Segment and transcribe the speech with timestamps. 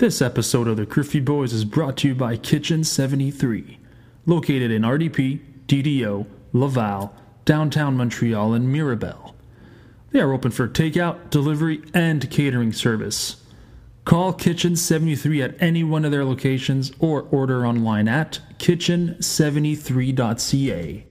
[0.00, 3.78] This episode of the Curfew Boys is brought to you by Kitchen 73,
[4.24, 9.36] located in RDP, DDO, Laval, downtown Montreal, and Mirabel.
[10.10, 13.44] They are open for takeout, delivery, and catering service.
[14.06, 21.09] Call Kitchen 73 at any one of their locations or order online at kitchen73.ca.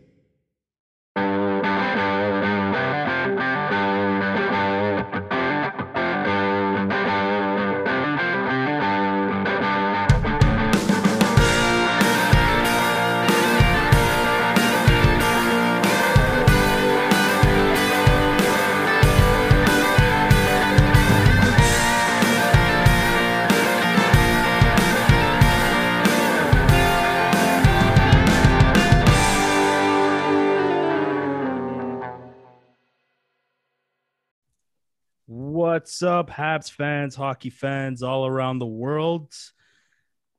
[35.80, 39.34] What's up, Habs fans, hockey fans all around the world?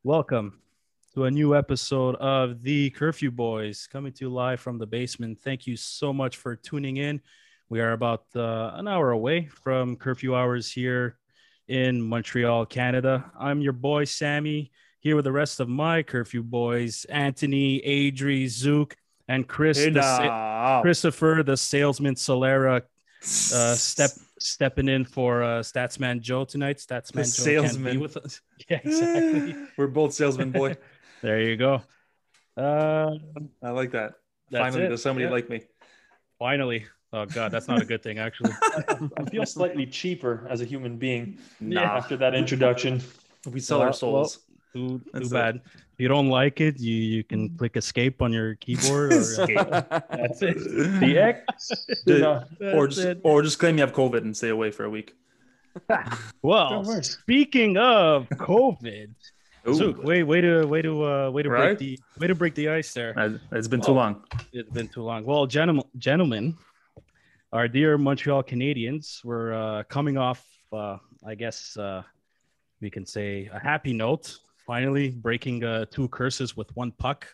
[0.05, 0.61] Welcome
[1.15, 5.41] to a new episode of the Curfew Boys coming to you live from the basement.
[5.41, 7.23] Thank you so much for tuning in.
[7.71, 11.17] We are about uh, an hour away from curfew hours here
[11.69, 13.33] in Montreal, Canada.
[13.41, 18.95] I'm your boy, Sammy, here with the rest of my Curfew Boys Anthony, Adri, Zook,
[19.27, 22.83] and Chris, Hey the Christopher, the salesman Solera,
[23.23, 26.79] uh, step stepping in for uh, Statsman Joe tonight.
[26.79, 28.01] Statsman The Joe can't be salesman.
[28.01, 28.41] with us.
[28.69, 29.57] Yeah, exactly.
[29.77, 30.77] We're both salesmen, boy.
[31.23, 31.83] there you go.
[32.57, 33.13] Uh,
[33.63, 34.15] I like that.
[34.51, 34.89] That's Finally, it.
[34.89, 35.31] there's somebody Yeah.
[35.33, 35.63] like me.
[36.39, 36.87] finally.
[37.13, 38.53] Oh God, that's not a good thing, actually.
[39.19, 43.01] I feel slightly cheaper as a human being Nah, after that introduction.
[43.51, 44.39] we sell Well, our souls.
[44.73, 45.33] Too, too That's it.
[45.33, 45.57] bad.
[45.67, 49.13] If you don't like it, you you can click escape on your keyboard.
[49.13, 49.57] Or, Escape.
[49.57, 50.57] That's it.
[51.01, 51.19] The
[51.59, 51.71] X.
[52.07, 53.21] Dude, No, or just it.
[53.25, 55.15] or just claim you have COVID and stay away for a week.
[56.43, 59.15] Well, speaking of COVID,
[59.69, 61.77] Ooh, Zook, way way to way to uh, way to Right?
[61.77, 63.13] break the way to break the ice there.
[63.19, 64.25] Uh, it's been too long.
[64.53, 65.25] It's been too long.
[65.25, 66.57] Well, gentlemen, gentlemen,
[67.53, 72.03] our dear Montreal Canadiens were uh, coming off, uh, I guess uh,
[72.81, 74.39] we can say, a happy note.
[74.71, 77.27] Finally, breaking uh, two curses with one puck,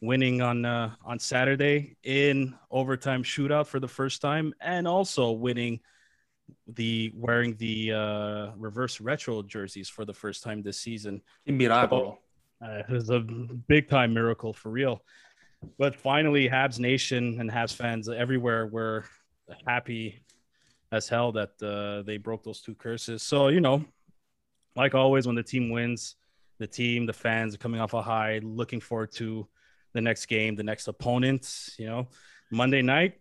[0.00, 5.78] winning on uh, on Saturday in overtime shootout for the first time, and also winning
[6.66, 11.22] the wearing the uh, reverse retro jerseys for the first time this season.
[11.48, 12.16] Miracolo.
[12.60, 15.00] Uh, it was a big time miracle for real.
[15.78, 19.04] But finally, Habs Nation and Habs fans everywhere were
[19.64, 20.24] happy
[20.90, 23.22] as hell that uh, they broke those two curses.
[23.22, 23.84] So, you know,
[24.74, 26.16] like always, when the team wins,
[26.58, 29.46] the team, the fans are coming off a high, looking forward to
[29.92, 31.70] the next game, the next opponent.
[31.78, 32.08] You know,
[32.50, 33.20] Monday night,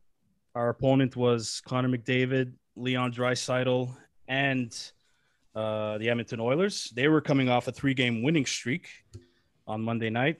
[0.55, 3.95] our opponent was Connor McDavid, Leon Draisaitl,
[4.27, 4.91] and
[5.55, 6.91] uh, the Edmonton Oilers.
[6.95, 8.89] They were coming off a three game winning streak
[9.67, 10.38] on Monday night.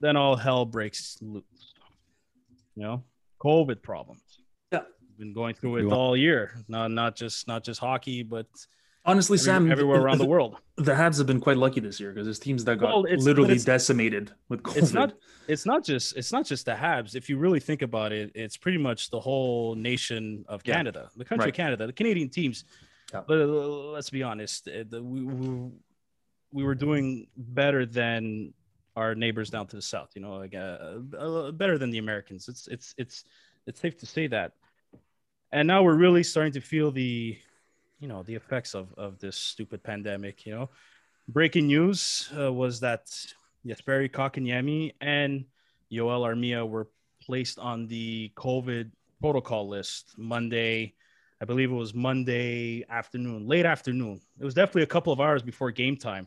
[0.00, 1.44] Then all hell breaks loose.
[2.74, 3.04] You know,
[3.40, 4.40] COVID problems.
[4.72, 4.80] Yeah.
[5.18, 6.52] Been going through it all year.
[6.68, 8.46] Not not just not just hockey, but
[9.04, 10.56] Honestly, every- Sam, everywhere around the world.
[10.76, 13.58] The Habs have been quite lucky this year because there's teams that got Well, literally
[13.58, 14.76] decimated with COVID.
[14.76, 15.14] It's not
[15.48, 17.16] it's not just it's not just the Habs.
[17.16, 20.76] If you really think about it, it's pretty much the whole nation of Yeah.
[20.76, 21.52] Canada, the country Right.
[21.52, 22.64] of Canada, the Canadian teams.
[23.12, 23.22] Yeah.
[23.26, 23.46] But uh,
[23.96, 25.70] let's be honest, uh, we, we
[26.52, 28.54] we were doing better than
[28.94, 30.10] our neighbors down to the south.
[30.14, 32.46] You know, like uh, uh, better than the Americans.
[32.48, 33.24] It's it's it's
[33.66, 34.52] it's safe to say that.
[35.50, 37.36] And now we're really starting to feel the,
[38.02, 40.44] you know, the effects of of this stupid pandemic.
[40.44, 40.70] You know,
[41.28, 43.06] breaking news uh, was that
[43.64, 45.44] Jesperi Kotkaniemi and
[45.90, 46.88] Joel Armia were
[47.22, 50.94] placed on the COVID protocol list Monday.
[51.40, 54.20] I believe it was Monday afternoon, late afternoon.
[54.38, 56.26] It was definitely a couple of hours before game time.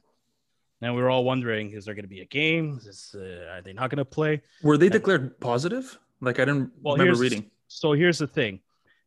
[0.81, 2.79] And we were all wondering, is there going to be a game?
[2.85, 4.41] Is, uh, are they not going to play?
[4.61, 5.97] Were they declared positive?
[6.21, 7.49] Like I didn't Well, remember reading.
[7.67, 8.59] So here's the thing.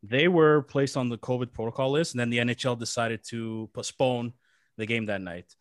[0.02, 4.32] They were placed on the COVID protocol list, and then the NHL decided to postpone
[4.76, 5.54] the game that night.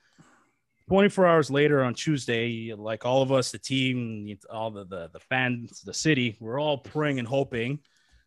[0.90, 5.20] 24 hours later on Tuesday, like all of us, the team, all the, the, the
[5.20, 7.80] fans, the city, we're all praying and hoping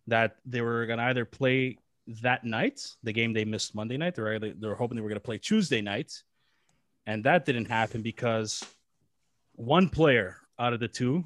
[0.08, 1.78] that they were going to either play
[2.22, 5.16] that night, the game they missed Monday night, or they were hoping they were going
[5.16, 6.12] to play Tuesday night.
[7.06, 8.62] And that didn't happen because
[9.54, 11.24] one player out of the two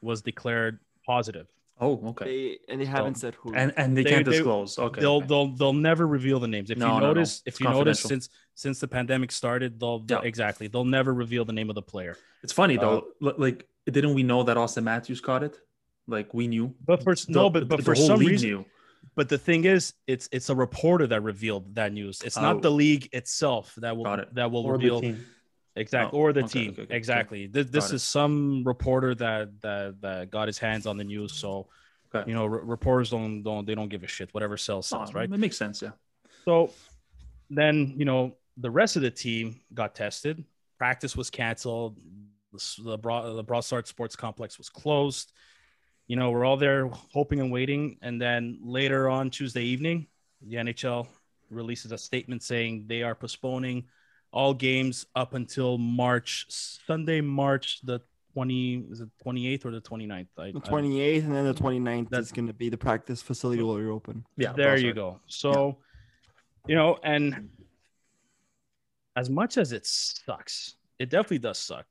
[0.00, 1.46] was declared positive.
[1.80, 2.24] Oh, okay.
[2.24, 3.54] They and they haven't said who.
[3.54, 4.78] And and they, They- can't they- disclose.
[4.78, 5.00] Okay.
[5.00, 6.70] they'll they'll they'll never reveal the names.
[6.70, 7.06] If No, you no, no.
[7.08, 10.28] notice, if you notice since since the pandemic started, they'll, they'll- Yeah.
[10.28, 12.16] exactly they'll never reveal the name of the player.
[12.42, 12.98] It's funny though.
[12.98, 15.58] Uh, li- like, didn't we know that Auston Matthews caught it?
[16.06, 16.74] Like we knew.
[16.84, 18.64] But for The- no, but but the for whole some reason, knew.
[19.16, 22.20] but the thing is, it's it's a reporter that revealed that news.
[22.22, 22.42] It's Oh.
[22.42, 24.34] not the league itself that will it.
[24.34, 25.24] that will Or the reveal team.
[25.76, 26.96] Exactly Oh, or the okay, team okay, okay.
[26.96, 27.46] exactly.
[27.46, 27.96] This, this Got it.
[27.96, 31.32] is some reporter that that that got his hands on the news.
[31.34, 31.68] So
[32.26, 34.32] you know, re- reporters don't don't they don't give a shit.
[34.34, 35.30] Whatever sells sells, Oh, right?
[35.32, 35.80] It makes sense.
[35.82, 35.92] Yeah.
[36.44, 36.72] So
[37.48, 40.44] then, you know, the rest of the team got tested.
[40.78, 41.98] Practice was canceled.
[42.52, 45.32] The, the, Bra- the Brossard Sports Complex was closed.
[46.06, 47.96] You know, we're all there hoping and waiting.
[48.02, 50.06] And then later on Tuesday evening,
[50.42, 51.06] the NHL
[51.48, 53.84] releases a statement saying they are postponing
[54.32, 58.00] all games up until March, Sunday, March the
[58.32, 60.26] 20, is it 28th or the 29th?
[60.38, 63.20] I, The I- 28th and then the 29th That- is going to be the practice
[63.20, 64.24] facility will reopen.
[64.36, 64.52] Yeah.
[64.52, 64.94] there you Brossard.
[64.96, 65.20] go.
[65.26, 65.78] So,
[66.66, 67.50] you know, and
[69.16, 71.86] as much as it sucks, it definitely does suck.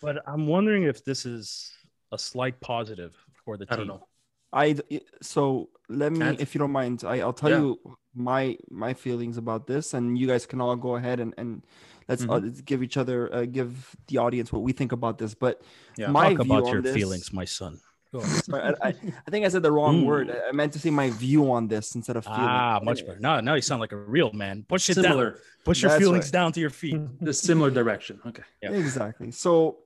[0.00, 1.72] But I'm wondering if this is
[2.12, 3.72] a slight positive for the team.
[3.72, 4.06] I don't know.
[4.52, 4.76] I
[5.22, 7.58] so let me, Can't- if you don't mind, I, I'll tell Yeah.
[7.60, 7.78] you
[8.14, 11.64] my my feelings about this, and you guys can all go ahead and and
[12.08, 12.64] let's uh, Mhm.
[12.64, 15.34] give each other uh, give the audience what we think about this.
[15.34, 15.62] But
[15.96, 16.08] Yeah.
[16.10, 17.80] my Talk view about on your this- feelings, my son.
[18.20, 18.94] Sorry, I, I,
[19.26, 20.06] I think I said the wrong Ooh.
[20.12, 20.30] word.
[20.30, 22.40] I I meant to say my view on this instead of feeling.
[22.44, 23.18] ah, But much better.
[23.18, 24.66] Now, now you sound like a real man.
[24.68, 25.34] Push it down.
[25.64, 26.32] Push your That's feelings right.
[26.38, 27.00] down to your feet.
[27.28, 28.20] The similar direction.
[28.26, 28.42] Okay.
[28.62, 28.72] Yeah.
[28.72, 29.30] Exactly.
[29.30, 29.78] So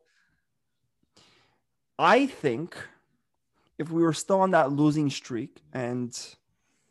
[1.98, 2.76] I think
[3.78, 6.36] if we were still on that losing streak and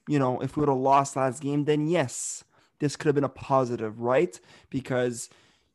[0.07, 2.43] you know, if we would have lost last game, then yes,
[2.79, 4.39] this could have been a positive, right?
[4.69, 5.29] Because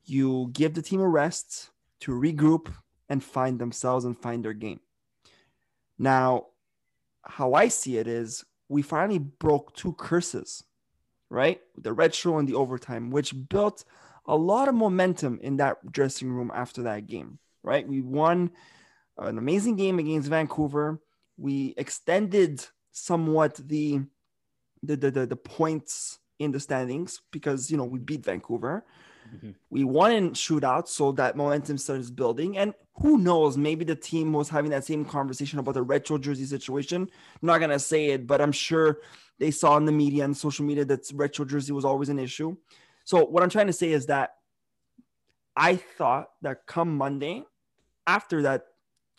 [0.04, 1.70] you give the team a rest
[2.00, 2.72] to regroup
[3.08, 4.80] and find themselves and find their game.
[5.98, 6.46] Now,
[7.22, 10.64] how I see it is we finally broke two curses,
[11.28, 11.60] right?
[11.76, 13.84] The retro and the overtime, which built
[14.26, 17.86] a lot of momentum in that dressing room after that game, right?
[17.86, 18.52] We won
[19.18, 21.00] an amazing game against Vancouver.
[21.36, 24.00] We extended somewhat the
[24.82, 28.84] the the, the, the points in the standings because you know we beat Vancouver.
[29.34, 29.54] Mhm.
[29.68, 32.56] We won in shootouts, so that momentum starts building.
[32.58, 36.46] And who knows, maybe the team was having that same conversation about the retro jersey
[36.46, 37.02] situation.
[37.02, 38.98] I'm not gonna say it, but I'm sure
[39.38, 42.56] they saw in the media and social media that retro jersey was always an issue.
[43.04, 44.36] So what I'm trying to say is that
[45.56, 47.44] I thought that come Monday,
[48.06, 48.66] after that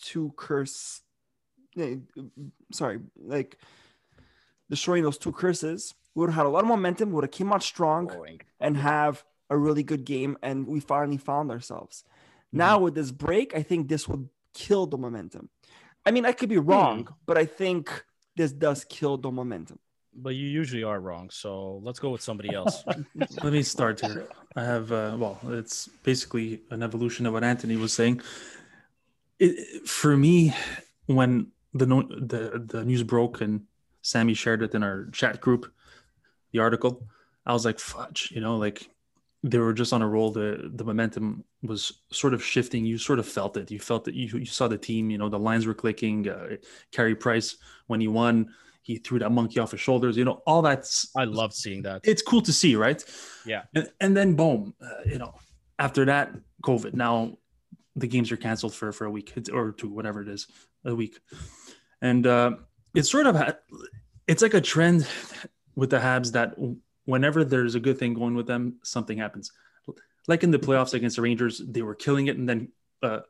[0.01, 1.01] two curse,
[1.77, 1.95] eh,
[2.71, 3.57] sorry, like
[4.69, 7.11] destroying those two curses, we would have had a lot of momentum.
[7.11, 8.41] Would have came out strong Boing.
[8.59, 12.03] and have a really good game, and we finally found ourselves.
[12.51, 15.49] Now with this break, I think this would kill the momentum.
[16.05, 18.03] I mean, I could be wrong, but I think
[18.35, 19.79] this does kill the momentum.
[20.13, 21.29] But you usually are wrong.
[21.29, 22.83] So let's go with somebody else.
[23.43, 24.27] Let me start here.
[24.57, 28.21] I have, uh, well, it's basically an evolution of what Anthony was saying.
[29.41, 30.53] It, for me,
[31.07, 33.63] when the, no, the the news broke and
[34.01, 35.71] Sammy shared it in our chat group,
[36.51, 37.03] the article,
[37.45, 38.87] I was like, fudge, you know, like
[39.43, 40.31] they were just on a roll.
[40.31, 42.85] The the momentum was sort of shifting.
[42.85, 43.71] You sort of felt it.
[43.71, 46.29] You felt that you, you saw the team, you know, the lines were clicking.
[46.29, 46.57] Uh,
[46.91, 47.57] Carey Price,
[47.87, 48.53] when he won,
[48.83, 52.01] he threw that monkey off his shoulders, you know, all that's I love seeing that.
[52.03, 53.03] it's cool to see, right?
[53.45, 53.63] Yeah.
[53.75, 55.33] And, and then boom, uh, you know,
[55.79, 56.31] after that,
[56.63, 56.93] COVID.
[56.93, 57.37] Now
[57.95, 60.47] the games are canceled for for a week or two, whatever it is,
[60.85, 61.19] a week.
[62.01, 62.51] And uh,
[62.95, 63.55] it's sort of
[64.27, 65.07] it's like a trend
[65.75, 66.55] with the Habs that
[67.05, 69.51] whenever there's a good thing going with them, something happens.
[70.27, 72.69] Like in the playoffs against the Rangers, they were killing it, and then
[73.03, 73.21] uh,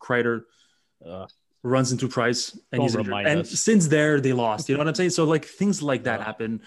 [0.00, 0.42] Kreider
[1.04, 1.26] Uh,
[1.62, 3.26] runs into Price, and he's injured.
[3.26, 3.50] and us.
[3.50, 4.68] since there they lost.
[4.68, 5.10] You know what I'm saying?
[5.10, 6.62] So like things like that happen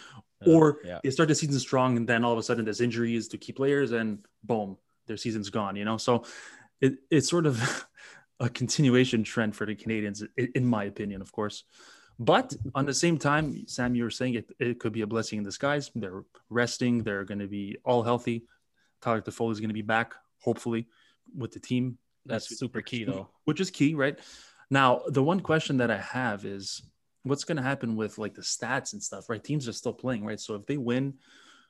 [0.45, 0.99] or yeah.
[1.03, 3.51] they start the season strong and then all of a sudden there's injuries to key
[3.51, 4.77] players and boom
[5.07, 6.23] their season's gone you know so
[6.81, 7.87] it, it's sort of
[8.39, 11.63] a continuation trend for the canadiens in my opinion of course.
[12.21, 15.37] But on the same time sam you were saying it, it could be a blessing
[15.37, 15.91] in disguise.
[15.95, 17.03] They're resting.
[17.03, 18.45] They're going to be all healthy.
[19.01, 20.87] Tyler Toffoli is going to be back hopefully
[21.35, 21.97] with the team.
[22.25, 23.29] That's super key, though.
[23.45, 24.19] which is key right?
[24.69, 26.81] Now the one question that i have is
[27.23, 29.43] what's going to happen with like the stats and stuff right?
[29.43, 30.39] Teams are still playing right?
[30.39, 31.15] So if they win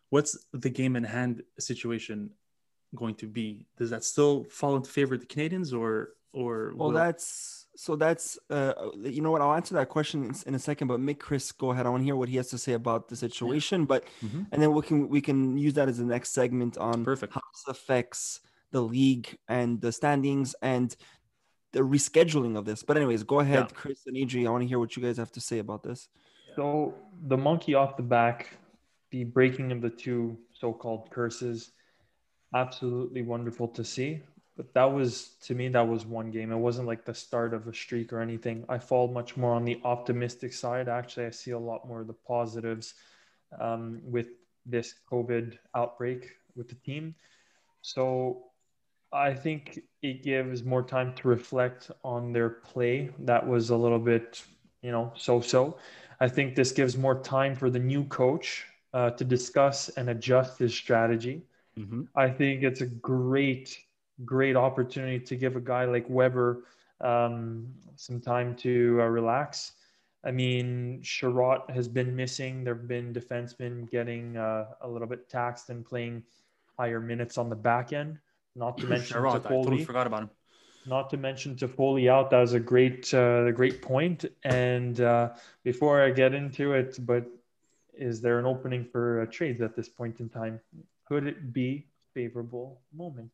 [0.10, 2.32] what's the game in hand situation
[2.96, 6.90] going to be does that still fall into favor of the canadiens or or Well,
[6.90, 10.60] will- that's so that's uh, you know what I'll answer that question in, in a
[10.60, 11.86] second, but make Chris go ahead.
[11.86, 14.48] I want to hear what he has to say about the situation, but Mhm.
[14.52, 17.34] and then we can we can use that as the next segment on Perfect.
[17.34, 18.42] how this affects
[18.72, 20.96] the league and the standings and
[21.72, 22.84] the rescheduling of this.
[22.84, 23.76] But anyways, go ahead, Yeah.
[23.82, 24.46] Chris and Adri.
[24.46, 26.10] I want to hear what you guys have to say about this.
[26.56, 26.96] So
[27.28, 28.58] the monkey off the back,
[29.12, 31.72] the breaking of the two so-called curses,
[32.54, 34.22] absolutely wonderful to see.
[34.58, 36.52] but that was to me that was one game.
[36.52, 38.66] It wasn't like the start of a streak or anything.
[38.68, 40.90] I fall much more on the optimistic side.
[40.90, 42.96] Actually, I see a lot more of the positives
[43.60, 44.28] um, with
[44.66, 47.16] this COVID outbreak with the team.
[47.82, 48.46] So
[49.14, 53.12] I think it gives more time to reflect on their play.
[53.20, 54.44] That was a little bit,
[54.82, 55.78] you know, so-so.
[56.20, 60.60] I think this gives more time for the new coach uh, to discuss and adjust
[60.60, 61.44] his strategy.
[61.80, 62.08] Mhm.
[62.16, 63.80] I think it's a great,
[64.26, 66.66] great opportunity to give a guy like Weber
[67.02, 69.74] um, some time to uh, relax.
[70.24, 72.64] I mean, Chiarot has been missing.
[72.66, 76.24] There have been defensemen getting uh, a little bit taxed and playing
[76.78, 78.18] higher minutes on the back end.
[78.56, 80.30] Not to mention Chiarot, I totally forgot about him.
[80.86, 82.32] Not to mention Toffoli out.
[82.32, 84.26] That was a great, uh, great point.
[84.44, 85.30] And uh,
[85.64, 87.26] before I get into it, but
[87.94, 90.60] is there an opening for trades at this point in time?
[91.10, 93.32] Could it be favorable moment?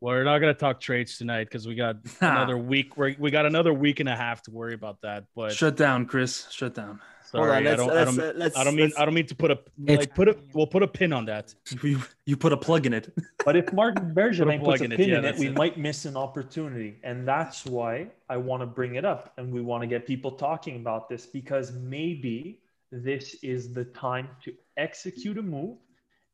[0.00, 2.96] Well, We're not gonna talk trades tonight because we got another week.
[2.96, 5.24] We're, we got another week and a half to worry about that.
[5.34, 6.46] But Shut down, Chris.
[6.50, 7.00] Shut down.
[7.26, 7.90] sorry, Hold on, I don't.
[7.90, 8.18] I don't.
[8.20, 8.92] uh, let's, I don't mean.
[8.96, 10.36] I don't mean to put a It's- like put a.
[10.54, 11.54] We'll put a pin on that.
[11.82, 13.12] You, you put a plug in it.
[13.44, 15.56] But if Martin Bergevin plug puts a in it, pin yeah, in it, we it.
[15.56, 16.96] might miss an opportunity.
[17.02, 19.32] And that's why I want to bring it up.
[19.38, 22.60] And we want to get people talking about this because maybe
[22.92, 25.76] this is the time to execute a move.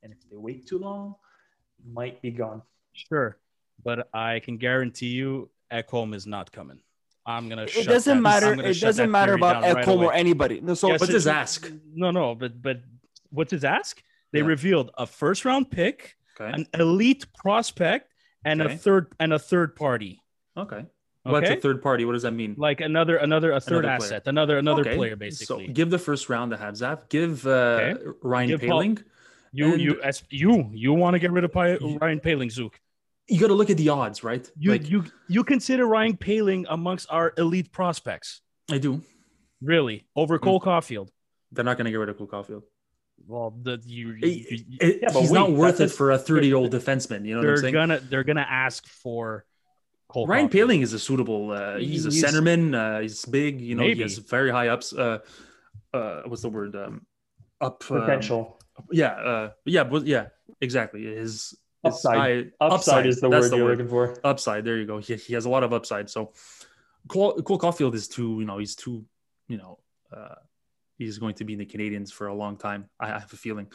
[0.06, 1.16] And if they wait too long,
[1.80, 2.62] it might be gone.
[2.92, 3.38] Sure,
[3.84, 6.78] but I can guarantee you, Ekholm is not coming.
[7.26, 7.62] I'm gonna.
[7.64, 8.52] it shut doesn't that- matter.
[8.62, 10.60] It doesn't matter about down right Ekholm or anybody.
[10.60, 11.68] No, so Yes, What's his ask?
[11.92, 12.82] No, no, but but
[13.30, 14.00] what's his ask?
[14.32, 14.46] They Yeah.
[14.46, 16.52] revealed a first round pick, Okay.
[16.52, 18.12] an elite prospect,
[18.44, 18.74] and Okay.
[18.74, 20.22] a third and a third party.
[20.56, 20.86] Okay.
[21.24, 21.58] What's Okay?
[21.58, 22.04] a third party?
[22.04, 22.54] What does that mean?
[22.56, 24.06] Like another another a third Another player.
[24.14, 25.66] asset, another another Okay, player basically.
[25.66, 27.08] So give the first round to Habzaf.
[27.08, 28.04] Give uh, Okay.
[28.22, 29.04] Ryan Give Paul- Poehling.
[29.56, 32.50] You and- you as you you want to get rid of Pi- You- Ryan Poehling,
[32.50, 32.78] Zook.
[33.28, 34.48] You got to look at the odds, right?
[34.58, 39.02] You like you you consider Ryan Poehling amongst our elite prospects, I do.
[39.60, 41.08] really, over Cole Caufield.
[41.52, 42.62] They're not going to get rid of Cole Caufield.
[43.26, 46.18] Well, the you, you- It- you- it- Yeah, but he's not worth it for a
[46.18, 47.24] 30 year old defenseman.
[47.26, 47.74] You know what I'm they're saying?
[47.74, 49.44] gonna they're gonna ask for
[50.08, 50.52] Cole Ryan Caufield.
[50.68, 51.50] Poehling is a suitable.
[51.50, 52.74] Uh, he's, a centerman.
[52.74, 53.60] Uh, he's big.
[53.60, 53.94] You know, Maybe.
[53.96, 54.92] he has very high ups.
[54.92, 55.18] Uh,
[55.92, 56.76] uh, what's the word?
[56.76, 57.06] Um,
[57.60, 58.55] up um, Potential.
[58.92, 60.26] Yeah, uh, yeah, but yeah,
[60.60, 61.04] exactly.
[61.04, 62.16] His, his Upside.
[62.18, 64.16] high- upside, is the that's word you're looking for.
[64.24, 64.64] upside.
[64.64, 64.98] There you go.
[64.98, 66.10] He, he has a lot of upside.
[66.10, 66.32] So
[67.08, 69.04] Cole, Cole Caufield is too, you know, he's too,
[69.48, 69.78] you know,
[70.16, 70.34] uh,
[70.98, 72.88] he's going to be in the Canadiens for a long time.
[72.98, 73.66] I have a feeling.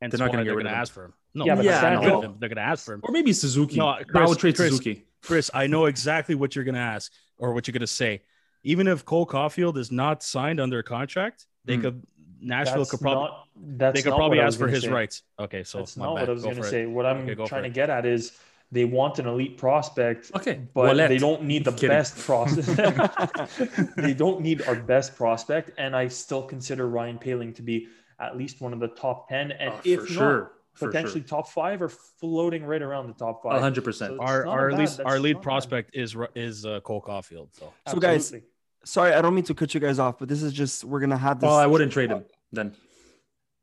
[0.00, 0.82] and they're not gonna get they're rid gonna of him.
[0.82, 1.14] ask for him.
[1.34, 2.22] No, Yeah, they're Yeah, gonna I give know.
[2.22, 2.36] him.
[2.38, 3.00] They're gonna ask for him.
[3.04, 3.76] Or maybe Suzuki.
[3.76, 5.04] No, I Chris- would trade Chris, Suzuki.
[5.22, 8.22] Chris, I know exactly what you're gonna ask or what you're gonna say.
[8.64, 11.82] Even if Cole Caufield is not signed under a contract, they Hmm.
[11.82, 12.02] could
[12.40, 14.68] Nashville That's could probably not, that's they could not probably what I was ask for
[14.68, 14.90] his say.
[14.90, 15.22] rights.
[15.38, 16.20] Okay, so That's not bad.
[16.22, 16.70] what I was Go going to for it.
[16.70, 16.86] say.
[16.86, 18.32] What I'm Okay, trying to get at is
[18.70, 20.60] they want an elite prospect, Okay.
[20.74, 21.08] but Ouellet.
[21.08, 21.88] they don't need the Kidding.
[21.88, 23.96] best prospect.
[23.96, 27.88] they don't need our best prospect, and I still consider Ryan Poehling to be
[28.20, 30.52] at least one of the top ten, and Oh, if not, sure.
[30.74, 33.50] For potentially top five or floating right around the top sure.
[33.50, 33.72] five.
[33.74, 33.94] 100%.
[33.94, 34.78] So it's Our our bad.
[34.78, 35.42] lead our lead not bad.
[35.42, 37.48] prospect is is uh, Cole Caufield.
[37.52, 38.48] So So, guys, Absolutely.
[38.88, 41.18] Sorry, I don't mean to cut you guys off, but this is just we're gonna
[41.18, 41.46] have this.
[41.46, 42.74] well, I wouldn't trade him then.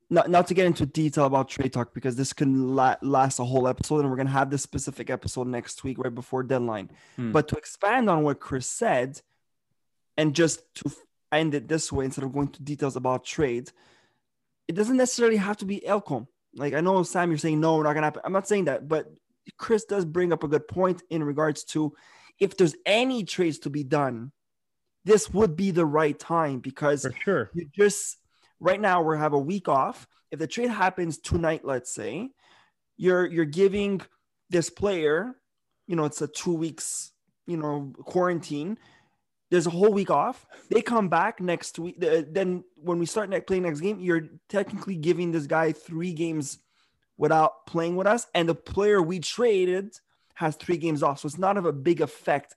[0.07, 3.43] not not to get into detail about trade talk because this can la- last a
[3.43, 6.91] whole episode, and we're gonna have this specific episode next week, right before deadline.
[7.15, 7.31] Hmm.
[7.31, 9.19] But to expand on what Chris said,
[10.15, 10.91] and just to
[11.31, 13.71] end it this way instead of going to details about trade,
[14.67, 16.27] it doesn't necessarily have to be Ekholm.
[16.53, 18.21] Like I know Sam, you're saying no, we're not gonna happen.
[18.23, 19.11] I'm not saying that, but
[19.57, 21.95] Chris does bring up a good point in regards to
[22.39, 24.31] if there's any trades to be done,
[25.05, 28.17] this would be the right time because for sure, you just
[28.59, 30.07] right now we have a week off.
[30.31, 32.31] If the trade happens tonight, let's say,
[32.97, 34.01] you're you're giving
[34.49, 35.35] this player,
[35.87, 37.11] you know, it's a two weeks,
[37.45, 38.77] you know, quarantine.
[39.51, 40.45] There's a whole week off.
[40.71, 41.97] They come back next week.
[41.99, 46.57] Then when we start next playing next game, you're technically giving this guy three games
[47.17, 49.95] without playing with us, and the player we traded
[50.33, 51.19] has three games off.
[51.19, 52.55] So it's not of a big effect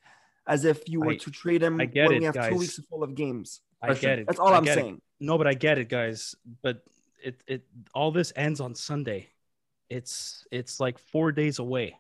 [0.49, 2.57] as if you were I- to trade him I get when it, we have two
[2.57, 3.61] weeks full of games.
[3.81, 4.27] I get it.
[4.27, 4.81] That's all I I'm get it.
[4.81, 5.01] saying.
[5.21, 6.35] No, but I get it, guys.
[6.63, 6.83] But
[7.23, 7.63] it it
[7.95, 9.29] all this ends on Sunday.
[9.89, 11.97] It's it's like four days away.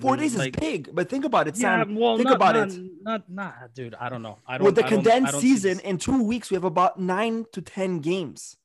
[0.00, 2.68] Four days Like- is big, but think about it, Yeah, well, think not, about not,
[2.70, 2.90] it.
[3.02, 3.96] Not, not, dude.
[3.96, 4.38] I don't know.
[4.46, 4.64] I don't.
[4.64, 7.60] With the I don't- condensed don't season, in two weeks, we have about nine to
[7.60, 8.56] 10 games.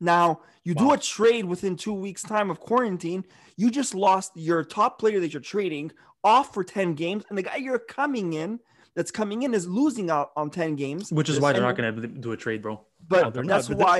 [0.00, 3.24] Now, you do a trade within two weeks' time of quarantine.
[3.58, 5.92] You just lost your top player that you're trading
[6.24, 8.60] off for 10 games, and the guy you're coming in
[8.94, 11.10] that's coming in is losing out on 10 games.
[11.12, 12.80] Which is why they're not going to do a trade, bro.
[13.08, 13.98] But No, they're not, that's but why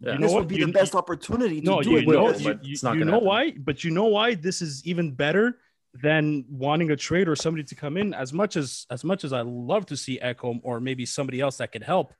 [0.00, 0.12] Yeah.
[0.14, 2.06] You this know would be You- the best opportunity to no, do you it.
[2.06, 3.26] will, know, because you, you, it's not you gonna know happen.
[3.28, 3.50] why?
[3.52, 5.58] But you know why this is even better
[5.94, 8.12] than wanting a trade or somebody to come in.
[8.12, 11.56] As much as as much as I love to see Ekholm or maybe somebody else
[11.58, 12.12] that could help,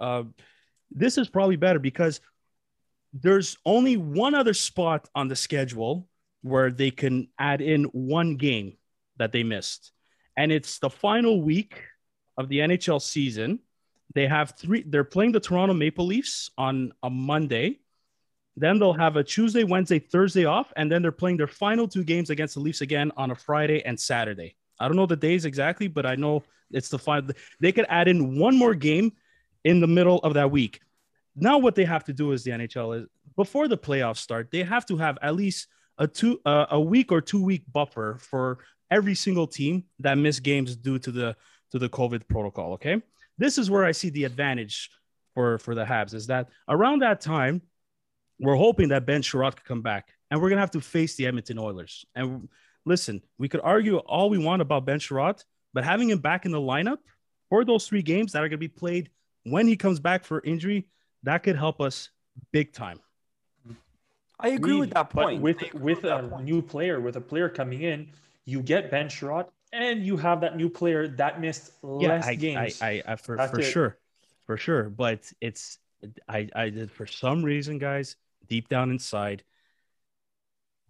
[0.00, 0.22] uh,
[0.90, 2.20] this is probably better because
[3.12, 6.07] there's only one other spot on the schedule
[6.42, 8.76] where they can add in one game
[9.18, 9.92] that they missed,
[10.36, 11.82] and it's the final week
[12.36, 13.58] of the NHL season.
[14.14, 14.84] They have three.
[14.86, 17.80] They're playing the Toronto Maple Leafs on a Monday.
[18.56, 22.02] Then they'll have a Tuesday, Wednesday, Thursday off, and then they're playing their final two
[22.02, 24.56] games against the Leafs again on a Friday and Saturday.
[24.80, 27.30] I don't know the days exactly, but I know it's the final.
[27.60, 29.12] They could add in one more game
[29.64, 30.80] in the middle of that week.
[31.36, 34.62] Now, what they have to do is the NHL is before the playoffs start, they
[34.62, 35.68] have to have at least
[35.98, 38.58] a two uh, a week or two week buffer for
[38.90, 41.36] every single team that missed games due to the
[41.72, 42.74] to the COVID protocol.
[42.74, 43.02] Okay,
[43.36, 44.90] this is where I see the advantage
[45.34, 47.62] for for the Habs is that around that time
[48.40, 51.26] we're hoping that Ben Chiarot could come back, and we're gonna have to face the
[51.26, 52.04] Edmonton Oilers.
[52.14, 52.48] And
[52.84, 56.52] listen, we could argue all we want about Ben Chiarot, but having him back in
[56.52, 56.98] the lineup
[57.48, 59.10] for those three games that are gonna be played
[59.44, 60.88] when he comes back for injury,
[61.24, 62.10] that could help us
[62.52, 63.00] big time.
[64.40, 65.42] I agree with that But point.
[65.42, 66.44] with I with a point.
[66.44, 68.08] new player, with a player coming in,
[68.44, 72.80] you get Ben Chiarot, and you have that new player that missed less I, games.
[72.80, 73.64] I, I, I for, That's for it.
[73.64, 73.98] sure,
[74.46, 74.90] for sure.
[74.90, 75.78] But it's
[76.28, 78.16] I, I did for some reason, guys,
[78.48, 79.44] deep down inside,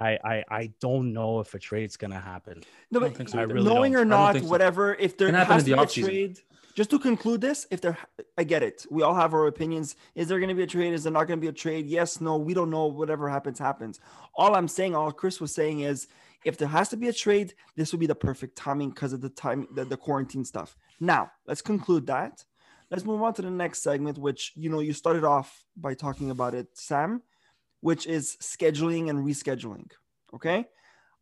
[0.00, 2.66] I, I, I don't know if a trade's gonna happen.
[2.90, 3.96] No, I don't but think so I really knowing don't.
[3.96, 4.50] or I don't think so.
[4.50, 4.94] whatever.
[4.94, 6.40] If there has to the be a trade,
[6.78, 7.98] just to conclude this, if there,
[8.36, 8.86] I get it.
[8.88, 9.96] We all have our opinions.
[10.14, 10.94] Is there going to be a trade?
[10.94, 11.86] Is there not going to be a trade?
[11.86, 12.36] Yes, no.
[12.36, 12.86] We don't know.
[12.86, 13.98] Whatever happens, happens.
[14.36, 16.06] All I'm saying, all Chris was saying is,
[16.44, 19.20] if there has to be a trade, this would be the perfect timing because of
[19.20, 20.76] the time, the, the quarantine stuff.
[21.00, 22.44] Now, let's conclude that.
[22.92, 26.30] Let's move on to the next segment, which you know you started off by talking
[26.30, 27.22] about it, Sam,
[27.80, 29.90] which is scheduling and rescheduling.
[30.32, 30.66] Okay.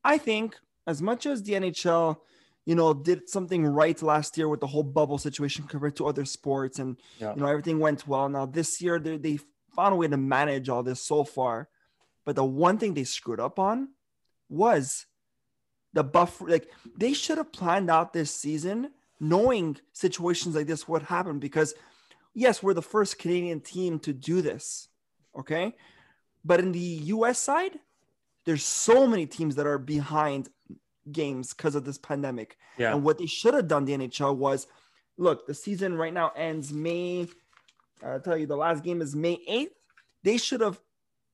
[0.04, 0.54] I think
[0.86, 2.18] as much as the NHL,
[2.66, 6.24] you know, did something right last year with the whole bubble situation compared to other
[6.24, 7.32] sports, and Yeah.
[7.34, 8.28] you know everything went well.
[8.28, 9.38] Now this year they they
[9.74, 11.68] found a way to manage all this so far,
[12.24, 13.88] but the one thing they screwed up on
[14.48, 15.06] was
[15.92, 16.46] the buffer.
[16.48, 16.68] Like
[16.98, 21.72] they should have planned out this season knowing situations like this would happen because
[22.34, 24.88] yes, we're the first Canadian team to do this.
[25.38, 25.74] Okay.
[26.44, 27.78] But in the US side,
[28.44, 30.48] there's so many teams that are behind
[31.12, 32.56] games because of this pandemic.
[32.78, 32.92] Yeah.
[32.94, 34.66] And what they should have done, the NHL, was
[35.16, 37.26] look, the season right now ends May.
[38.04, 39.70] I'll tell you, the last game is May 8th.
[40.22, 40.80] They should have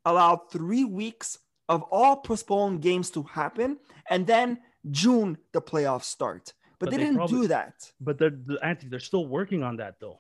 [0.05, 3.79] allowed three weeks of all postponed games to happen.
[4.11, 4.59] And then
[4.91, 6.53] June, the playoffs start.
[6.79, 7.93] But, But they, they didn't probably- do that.
[8.01, 10.19] But they're the Anthony, they're still working on that though.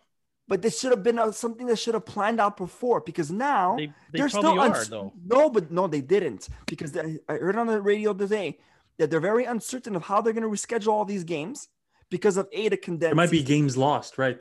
[0.49, 3.77] But this should have been uh, something that should have planned out before because now
[3.77, 5.13] They they they're still are uns- though.
[5.25, 8.59] No, but no, they didn't because they, I heard on the radio today
[8.99, 11.69] that they're very uncertain of how they're going to reschedule all these games
[12.11, 13.11] because of a the condensed.
[13.11, 14.41] There might be games lost, right?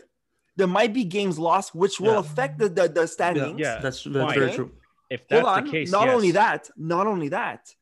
[0.57, 2.19] there might be games lost, which will Yeah.
[2.19, 3.57] affect the the, the standings.
[3.59, 3.79] Yeah.
[3.81, 4.39] That's that's Fine.
[4.39, 4.71] very true.
[5.09, 5.63] If that's Hold on.
[5.65, 6.15] the case, not yes.
[6.15, 7.73] only that, not only that,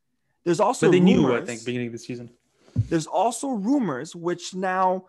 [0.44, 2.30] there's also But they knew, I rumors- think, beginning of the season.
[2.76, 5.06] there's also rumors which now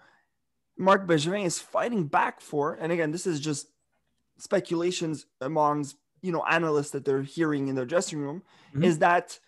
[0.79, 2.75] Marc Bergevin is fighting back for.
[2.81, 3.66] And again, this is just
[4.38, 8.42] speculations amongst you know analysts that they're hearing in their dressing room,
[8.75, 8.85] Mhm.
[8.85, 9.38] is that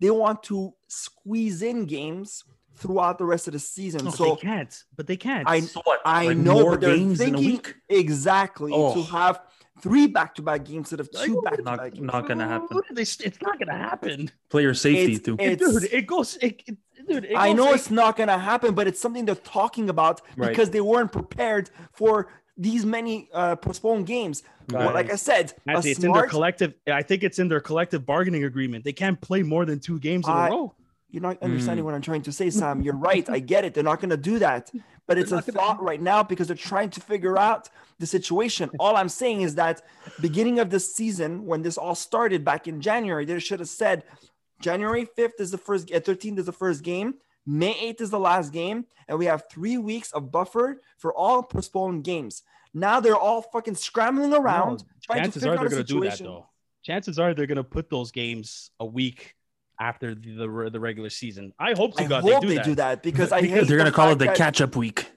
[0.00, 2.44] they want to squeeze in games
[2.76, 4.04] throughout the rest of the season.
[4.04, 4.84] No, so they can't.
[4.96, 5.48] But they can't.
[5.48, 6.00] I So what?
[6.04, 7.74] I like know, but they're games in a thinking week.
[7.88, 9.02] exactly to Oh.
[9.04, 9.40] have
[9.82, 12.06] three back-to-back games instead of two Not, back-to-back games.
[12.06, 12.68] not gonna happen.
[12.70, 14.30] What are they- It's not gonna happen.
[14.50, 15.36] Player safety It's- too.
[15.38, 16.36] it- dude, it goes.
[16.36, 16.76] It, it-
[17.08, 19.34] dude, it I goes know like- it's not going to happen, but it's something they're
[19.34, 20.48] talking about Right.
[20.50, 22.28] because they weren't prepared for
[22.60, 24.42] these many uh, postponed games.
[24.70, 24.94] Well, Guys.
[24.94, 26.74] like I said, a Anthony, it's in their collective.
[26.86, 28.84] I think it's in their collective bargaining agreement.
[28.84, 30.74] They can't play more than two games in I- a row.
[31.12, 31.86] you're not understanding Mm.
[31.86, 32.82] what I'm trying to say, Sam.
[32.82, 33.28] You're right.
[33.28, 33.74] I get it.
[33.74, 34.70] They're not going to do that.
[35.08, 37.68] But it's a not gonna- thought right now because they're trying to figure out
[37.98, 38.70] the situation.
[38.78, 39.82] All I'm saying is that
[40.20, 44.04] beginning of this season, when this all started back in January, they should have said
[44.60, 47.14] January 5th is the first, uh, 13th is the first game.
[47.46, 51.42] May 8th is the last game, and we have three weeks of buffer for all
[51.42, 52.42] postponed games.
[52.72, 55.92] Now they're all fucking scrambling around, trying to Chances figure are out they're going to
[55.92, 56.46] do that though.
[56.82, 59.34] Chances are they're going to put those games a week
[59.80, 61.52] after the the, the regular season.
[61.58, 63.02] I hope to I God hope they do that.
[63.02, 65.10] because I Because hate They're gonna call it the catch-up week.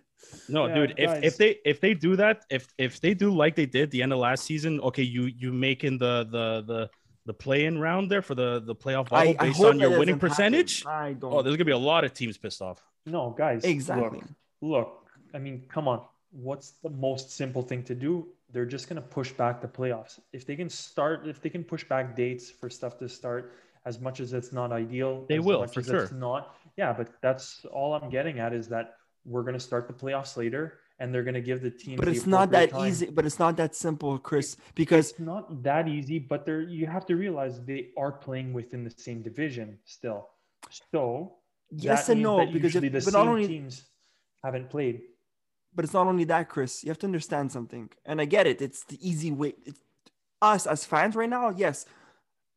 [0.49, 0.93] No, Yeah, dude.
[0.97, 1.23] If, guys.
[1.23, 4.11] if they if they do that, if if they do like they did the end
[4.13, 6.89] of last season, okay, you you make in the the the
[7.25, 9.97] the play-in round there for the the playoff bubble I, I based hope on your
[9.97, 10.83] winning percentage.
[10.83, 10.91] happen.
[10.91, 11.33] I don't.
[11.33, 12.83] Oh, there's gonna be a lot of teams pissed off.
[13.05, 13.63] No, guys.
[13.63, 14.21] Exactly.
[14.61, 16.01] Look, look, I mean, come on.
[16.33, 18.27] What's the most simple thing to do?
[18.51, 20.19] They're just going to push back the playoffs.
[20.31, 23.53] If they can start, if they can push back dates for stuff to start
[23.85, 25.25] as much as it's not ideal.
[25.27, 26.03] They as will, much for as sure.
[26.03, 26.55] It's not.
[26.77, 30.37] Yeah, but that's all I'm getting at is that we're going to start the playoffs
[30.37, 31.97] later, and they're going to give the team.
[31.97, 32.87] But the it's not that time.
[32.87, 33.07] easy.
[33.07, 34.57] But it's not that simple, Chris.
[34.75, 38.83] Because It's not that easy, but they're you have to realize they are playing within
[38.83, 40.29] the same division still.
[40.91, 41.35] So
[41.69, 43.83] yes and no, because you usually the but not same only teams
[44.43, 45.01] haven't played.
[45.75, 46.83] But it's not only that, Chris.
[46.83, 48.61] You have to understand something, and I get it.
[48.61, 49.55] It's the easy way.
[49.65, 49.79] It's,
[50.41, 51.85] us as fans right now, yes,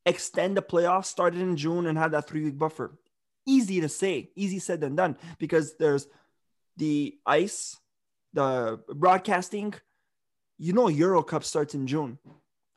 [0.05, 2.99] extend the playoffs, started in June, and have that three week buffer.
[3.47, 6.09] Easy to say, easy said than done, because there's
[6.77, 7.79] the ice,
[8.33, 9.75] the broadcasting.
[10.59, 12.19] You know, Euro Cup starts in June.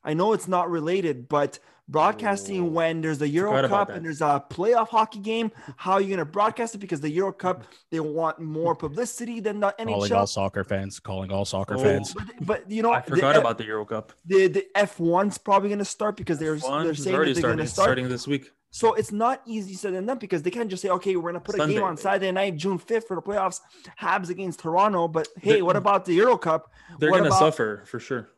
[0.04, 4.22] I know it's not related, but broadcasting Oh, when there's the Euro Cup and there's
[4.22, 6.78] a playoff hockey game, how are you going to broadcast it?
[6.78, 10.18] Because the Euro Cup, they want more publicity than the Calling NHL.
[10.20, 11.80] all soccer fans, calling all soccer Oh.
[11.84, 12.14] fans.
[12.14, 14.14] But, but you know, I forgot the, about the Euro Cup.
[14.26, 17.56] the the F1's probably going to start because they're F1 they're saying already that they're
[17.56, 17.86] going starting, to start.
[17.86, 18.52] starting this week.
[18.72, 21.34] So it's not easy said than done because they can't just say, okay, we're going
[21.34, 23.62] to put a game on Saturday night, June 5th for the playoffs,
[24.00, 25.08] Habs against Toronto.
[25.08, 26.72] But hey, The- what about the Euro Cup?
[27.00, 28.30] They're gonna suffer for sure.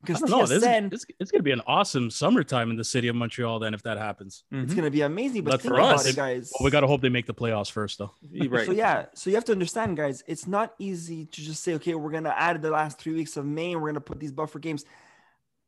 [0.00, 0.48] Because I don't.
[0.48, 3.58] This, TSN, it's, it's going to be an awesome summertime in the city of Montreal
[3.58, 4.44] then if that happens.
[4.52, 4.64] Mm-hmm.
[4.64, 5.42] it's going to be amazing.
[5.42, 6.52] But But think for about us, it, it- guys.
[6.58, 8.12] Well, we got to hope they make the playoffs first, though.
[8.48, 8.66] Right.
[8.66, 11.94] So yeah, so you have to understand, guys, it's not easy to just say, okay,
[11.94, 14.58] we're gonna add the last three weeks of May and we're gonna put these buffer
[14.60, 14.84] games.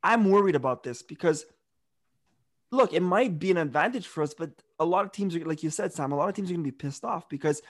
[0.03, 1.45] I'm worried about this because
[2.71, 5.63] look, it might be an advantage for us, but a lot of teams are like
[5.63, 7.61] you said, Sam, a lot of teams are gonna be pissed off because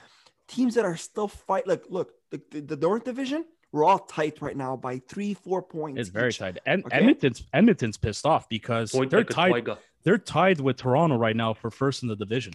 [0.47, 4.41] teams that are still fight like look, the, the, the North Division, we're all tight
[4.43, 6.01] right now by three, four points.
[6.01, 6.59] It's very tight.
[6.67, 6.97] And Okay.
[6.97, 9.51] Edmonton's Edmonton's pissed off because Point they're tied.
[9.53, 9.79] tiger.
[10.03, 12.55] They're tied with Toronto right now for first in the division.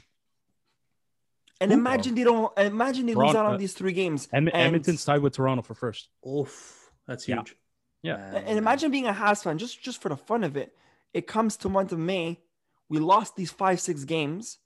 [1.62, 4.28] And imagine they don't imagine they lose out on uh, these three games.
[4.28, 6.10] Edm- and- Edmonton's tied with Toronto for first.
[6.28, 7.36] Oof, that's Yeah.
[7.38, 7.56] huge.
[8.01, 8.15] Yeah.
[8.36, 10.75] And and imagine being a Habs fan, just just for the fun of it.
[11.13, 12.41] It comes to month of May,
[12.89, 14.58] we lost these five six games,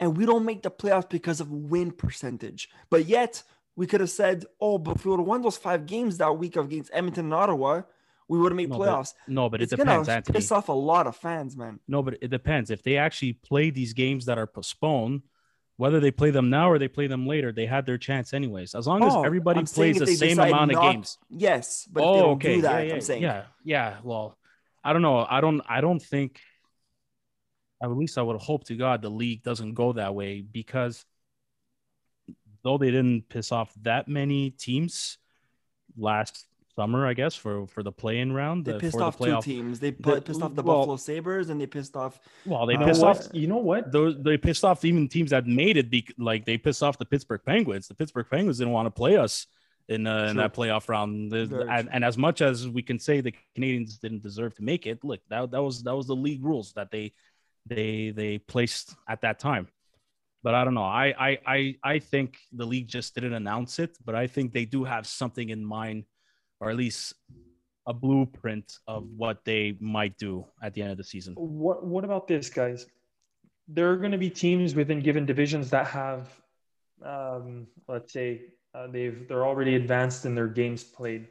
[0.00, 2.68] and we don't make the playoffs because of win percentage.
[2.90, 3.44] But yet
[3.76, 6.36] we could have said, "Oh, but if we would have won those five games that
[6.36, 7.82] week against Edmonton and Ottawa,
[8.28, 10.36] we would have made No, but- playoffs." No, but it it's depends, gonna Anthony.
[10.38, 11.78] piss off a lot of fans, man.
[11.86, 12.70] No, but it depends.
[12.70, 15.22] If they actually play these games that are postponed,
[15.76, 18.74] whether they play them now or they play them later, they had their chance anyways.
[18.74, 21.18] As long as Oh, everybody I'm plays the same amount of games.
[21.28, 22.54] Yes, but oh, they don't okay.
[22.56, 23.96] do that, yeah, yeah, I'm saying, yeah, yeah.
[24.02, 24.38] Well,
[24.82, 25.26] I don't know.
[25.28, 25.60] I don't.
[25.68, 26.40] I don't think.
[27.82, 31.04] At least I would hope to God the league doesn't go that way because
[32.66, 35.18] though they didn't piss off that many teams
[35.96, 39.40] last summer, I guess for for the play-in round, they uh, pissed off the two
[39.42, 39.78] teams.
[39.80, 42.18] They The- pissed off the well- Buffalo Sabres, and they pissed off.
[42.44, 43.16] Well, they Uh, pissed what?
[43.26, 43.92] off You know what?
[43.92, 47.06] those they pissed off even teams that made it be like they pissed off the
[47.06, 47.86] Pittsburgh Penguins.
[47.88, 49.46] The Pittsburgh Penguins didn't want to play us
[49.88, 51.30] in uh, in that playoff round.
[51.32, 54.86] The- and, and as much as we can say the Canadiens didn't deserve to make
[54.86, 57.06] it, look that that was that was the league rules that they
[57.74, 59.68] they they placed at that time.
[60.42, 60.82] But I don't know.
[60.82, 64.64] I I I I think the league just didn't announce it, but I think they
[64.64, 66.04] do have something in mind,
[66.60, 67.14] or at least
[67.86, 71.34] a blueprint of what they might do at the end of the season.
[71.34, 72.86] What What about this, guys?
[73.68, 76.28] There are going to be teams within given divisions that have,
[77.04, 78.42] um, let's say,
[78.74, 81.28] uh, they've they're already advanced in their games played.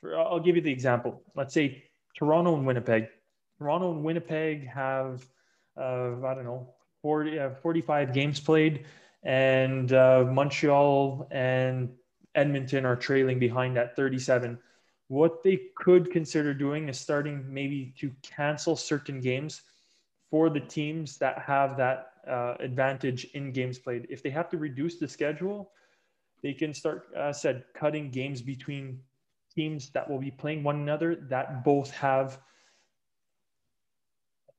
[0.00, 1.22] For, I'll give you the example.
[1.36, 1.84] Let's say
[2.16, 3.08] Toronto and Winnipeg.
[3.58, 5.24] Toronto and Winnipeg have,
[5.76, 8.86] uh, I don't know, 40, uh, 45 games played,
[9.22, 11.90] and uh, Montreal and
[12.34, 14.58] Edmonton are trailing behind at 37
[15.10, 19.62] what they could consider doing is starting maybe to cancel certain games
[20.30, 24.06] for the teams that have that uh, advantage in games played.
[24.08, 25.72] If they have to reduce the schedule,
[26.44, 29.00] they can start, uh, said, cutting games between
[29.52, 32.38] teams that will be playing one another that both have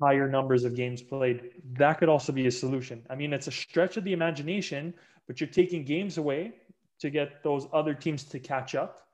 [0.02, 1.52] higher numbers of games played.
[1.74, 3.04] That could also be a solution.
[3.10, 4.94] I mean, it's a stretch of the imagination,
[5.28, 6.54] but you're taking games away
[7.00, 9.08] to get those other teams to catch up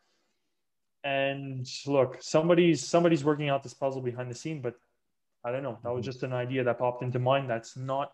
[1.04, 4.74] and look somebody's somebody's working out this puzzle behind the scene but
[5.46, 6.12] i don't know that was mm-hmm.
[6.12, 8.12] just an idea that popped into mind that's not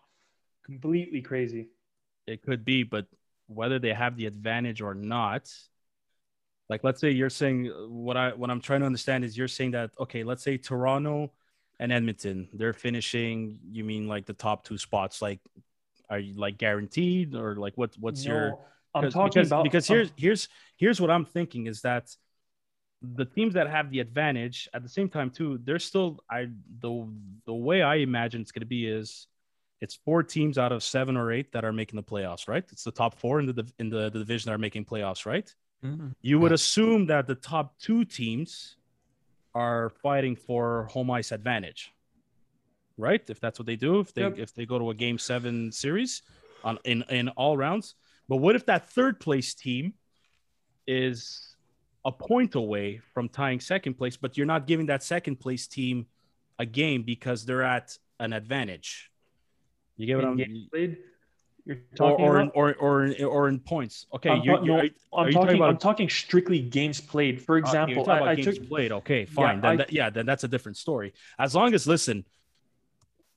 [0.66, 1.66] completely crazy
[2.26, 3.06] it could be, but
[3.46, 5.52] whether they have the advantage or not,
[6.68, 9.72] like let's say you're saying what I what I'm trying to understand is you're saying
[9.72, 11.32] that okay, let's say Toronto
[11.80, 13.58] and Edmonton, they're finishing.
[13.70, 15.20] You mean like the top two spots?
[15.22, 15.40] Like,
[16.08, 18.58] are you like guaranteed or like what what's your?
[18.94, 22.14] I'm Because- talking because, about because here's here's here's what I'm thinking is that
[23.02, 26.48] the teams that have the advantage at the same time too, they're still I
[26.80, 27.06] the
[27.44, 29.26] the way I imagine it's going to be is
[29.80, 32.64] it's four teams out of seven or eight that are making the playoffs, right?
[32.70, 35.52] It's the top four in the in the, the division that are making playoffs, right?
[35.84, 36.14] Mhm.
[36.22, 38.76] You would assume that the top two teams
[39.54, 41.92] are fighting for home ice advantage.
[42.96, 43.28] right?
[43.28, 44.38] If that's what they do, if they Yep.
[44.38, 46.22] if they go to a game seven series
[46.62, 47.96] on in in all rounds.
[48.28, 49.94] But what if that third place team
[50.86, 51.56] is
[52.04, 56.06] a point away from tying second place, but you're not giving that second place team
[56.58, 59.10] a game because they're at an advantage?
[59.96, 60.98] You get what I'm played,
[61.66, 62.42] you're or talking or, about.
[62.44, 64.06] in, or or or in points.
[64.14, 65.56] Okay, I'm, you're, you're, are I'm you talking talking.
[65.56, 67.40] about- I'm talking strictly games played.
[67.40, 68.68] For uh, you're example, talking about I, I games took.
[68.68, 68.92] played.
[68.92, 69.60] Okay, fine.
[69.60, 71.14] then I- that, yeah, then that's a different story.
[71.38, 72.24] As long as listen,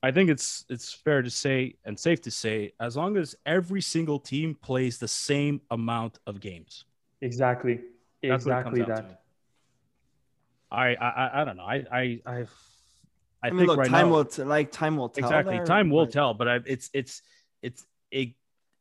[0.02, 3.80] I think it's it's fair to say and safe to say, as long as every
[3.80, 6.84] single team plays the same amount of games.
[7.20, 7.80] Exactly.
[8.22, 9.22] That's exactly what it comes down that.
[10.70, 11.64] I I I- I don't know.
[11.64, 12.46] I I I, I
[13.42, 15.24] I, mean, think look, right time now will t- like time will tell.
[15.24, 16.34] exactly there, time will but- tell.
[16.34, 17.22] But I, it's it's
[17.62, 18.30] it's it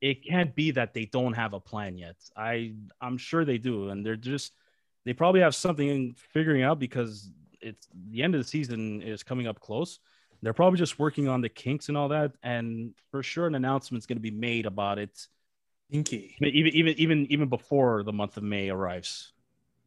[0.01, 2.15] it can't be that they don't have a plan yet.
[2.35, 4.53] I I'm sure they do, and they're just
[5.05, 9.47] they probably have something figuring out because it's the end of the season is coming
[9.47, 9.99] up close.
[10.41, 14.05] They're probably just working on the kinks and all that, and for sure an announcement's
[14.05, 15.27] going to be made about it
[15.89, 16.35] Inky.
[16.41, 19.31] even even even even before the month of May arrives,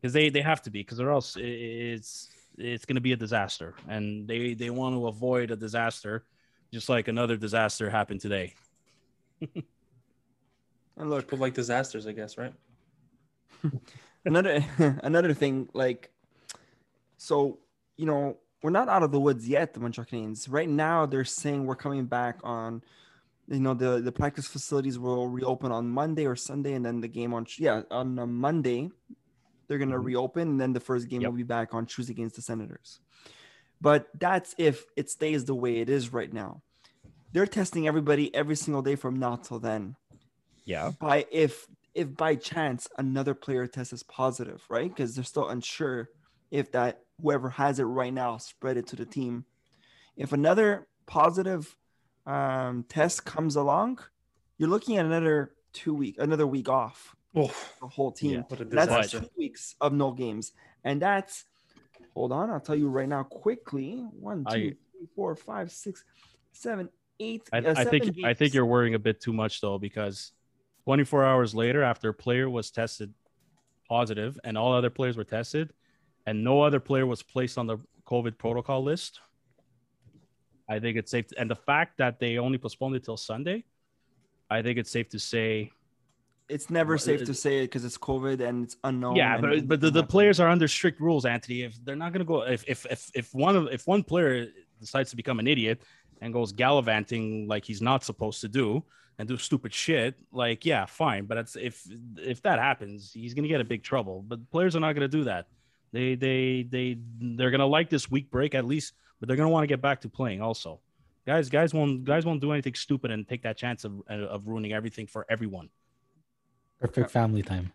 [0.01, 3.17] because they they have to be, because or else it's it's going to be a
[3.17, 6.25] disaster, and they they want to avoid a disaster,
[6.73, 8.55] just like another disaster happened today.
[10.97, 12.53] And look, People like disasters, I guess, right?
[14.25, 14.65] another
[15.03, 16.11] another thing, like,
[17.17, 17.59] so
[17.97, 20.47] you know, we're not out of the woods yet, the Montreal Canadiens.
[20.51, 22.83] Right now, they're saying we're coming back on,
[23.49, 27.09] you know, the the practice facilities will reopen on Monday or Sunday, and then the
[27.09, 28.91] game on yeah on a Monday,
[29.69, 30.05] they're gonna Mhm.
[30.05, 31.31] reopen, and then the first game Yep.
[31.31, 33.01] will be back on Tuesday against the Senators.
[33.81, 36.63] But that's if it stays the way it is right now.
[37.33, 39.97] They're testing everybody every single day from now till then
[40.65, 44.89] Yeah, by if if by chance another player test is positive, right?
[44.89, 46.09] Because they're still unsure
[46.51, 49.45] if that whoever has it right now spread it to the team.
[50.17, 51.77] If another positive
[52.27, 53.99] um, test comes along,
[54.59, 58.45] you're looking at another two week, another week off Oh, the whole team.
[58.51, 60.53] Yeah, That's two weeks of no games,
[60.85, 61.45] and that's
[62.15, 62.51] hold on.
[62.51, 64.05] I'll tell you right now quickly.
[64.13, 66.05] One, two, I- three, four, five, six,
[66.53, 66.89] seven,
[67.21, 67.49] eight.
[67.53, 70.33] I, uh, I think seven I think you're worrying a bit too much though, because
[70.85, 73.13] 24 hours later, after a player was tested
[73.89, 75.73] positive and all other players were tested,
[76.27, 79.21] and no other player was placed on the COVID protocol list.
[80.69, 83.65] I think it's safe, to, and the fact that they only postponed it till Sunday,
[84.49, 85.71] I think it's safe to say,
[86.49, 89.17] it's never Well, safe it- to say it because it's COVID and it's unknown.
[89.17, 91.63] yeah, but anything but the, the players are under strict rules, Anthony.
[91.63, 94.47] If they're not going to go, if if if if one of if one player
[94.81, 95.83] decides to become an idiot
[96.21, 98.85] and goes gallivanting like he's not supposed to do
[99.19, 101.27] and do stupid shit, like yeah, fine.
[101.27, 101.85] But it's if
[102.19, 104.23] if that happens, he's going to get a big trouble.
[104.27, 105.47] But players are not going to do that.
[105.93, 109.49] They they they they're going to like this week break at least, but they're going
[109.49, 110.81] to want to get back to playing also.
[111.27, 114.73] Guys, guys won't guys won't do anything stupid and take that chance of of ruining
[114.73, 115.69] everything for everyone.
[116.81, 117.73] Perfect family time.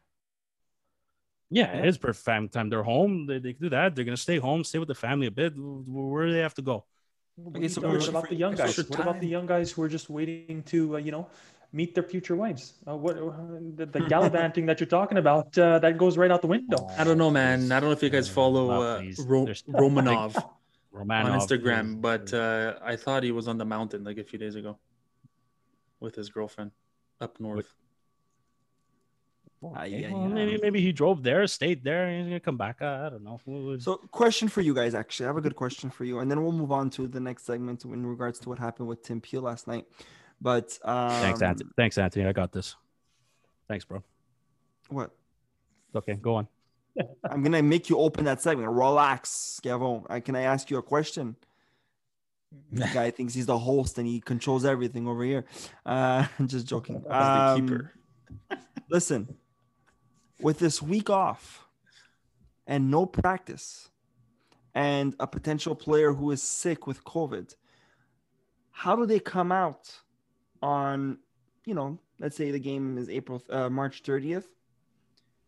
[1.52, 1.82] Yeah, Yeah.
[1.84, 2.70] it is perfect family time.
[2.70, 3.28] They're home.
[3.28, 3.96] They, they can do that.
[3.96, 5.54] They're gonna stay home, stay with the family a bit.
[5.56, 6.86] Where, where do they have to go?
[7.48, 8.80] Okay, so what about the young guys?
[8.80, 11.28] extra What about the young guys who are just waiting to, uh, you know,
[11.74, 12.74] meet their future wives?
[12.88, 13.32] Uh, what uh,
[13.76, 15.58] the, the gallivanting that you're talking about?
[15.58, 16.88] Uh, that goes right out the window.
[16.98, 17.72] I don't know, man.
[17.72, 19.02] I don't know if you guys follow uh.
[19.26, 20.34] Ro- Romanov
[20.96, 24.24] Romanov on Instagram, is- but uh, I thought he was on the mountain like a
[24.24, 24.78] few days ago
[26.00, 26.72] with his girlfriend
[27.20, 27.74] up north.
[29.64, 30.28] Ah, Okay, yeah, well, yeah.
[30.28, 32.82] maybe maybe he drove there, stayed there, and he's gonna come back.
[32.82, 33.40] I, I don't know.
[33.80, 34.94] So, question for you guys.
[34.94, 37.20] Actually, I have a good question for you, and then we'll move on to the
[37.20, 39.86] next segment in regards to what happened with Tim Peel last night.
[40.40, 41.70] But um, Thanks, Anthony.
[41.78, 42.26] Thanks, Anthony.
[42.28, 42.76] I got this.
[43.68, 44.04] Thanks, bro.
[44.90, 45.12] What?
[45.96, 46.48] Okay, go on.
[47.24, 48.70] I'm gonna make you open that segment.
[48.70, 50.06] Relax, Gavon.
[50.10, 51.36] I can I ask you a question?
[52.72, 55.46] The guy thinks he's the host and he controls everything over here.
[55.86, 56.98] Uh, just joking.
[56.98, 57.94] As the Um, keeper.
[58.90, 59.36] listen,
[60.40, 61.68] with this week off
[62.68, 63.90] and no practice
[64.74, 67.56] and a potential player who is sick with COVID,
[68.72, 69.94] how do they come out
[70.62, 71.20] on,
[71.66, 74.46] you know, let's say the game is April, uh, March 30th?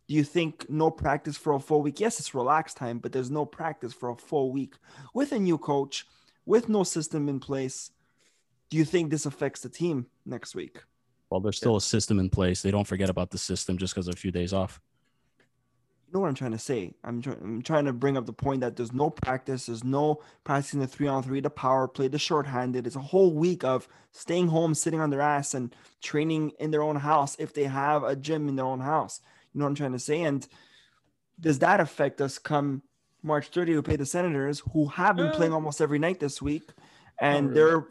[0.08, 2.00] Do you think no practice for a full week?
[2.00, 4.74] Yes, it's relaxed time, but there's no practice for a full week
[5.12, 6.06] with a new coach,
[6.46, 7.90] with no system in place.
[8.70, 10.78] Do you think this affects the team next week?
[11.30, 12.62] Well, there's still a system in place.
[12.62, 14.80] They don't forget about the system just because of a few days off.
[16.06, 16.94] you know what I'm trying to say.
[17.04, 20.22] I'm, try- I'm trying to bring up the point that there's no practice, there's no
[20.44, 22.86] practicing the three on three, the power play, the shorthanded.
[22.86, 26.82] It's a whole week of staying home, sitting on their ass, and training in their
[26.82, 29.20] own house if they have a gym in their own house.
[29.52, 30.22] You know what I'm trying to say?
[30.22, 30.46] And
[31.38, 32.82] does that affect us come
[33.22, 33.74] March 30?
[33.76, 35.56] We play the Senators, who have been playing uh.
[35.56, 36.70] almost every night this week,
[37.20, 37.60] and really.
[37.60, 37.86] they're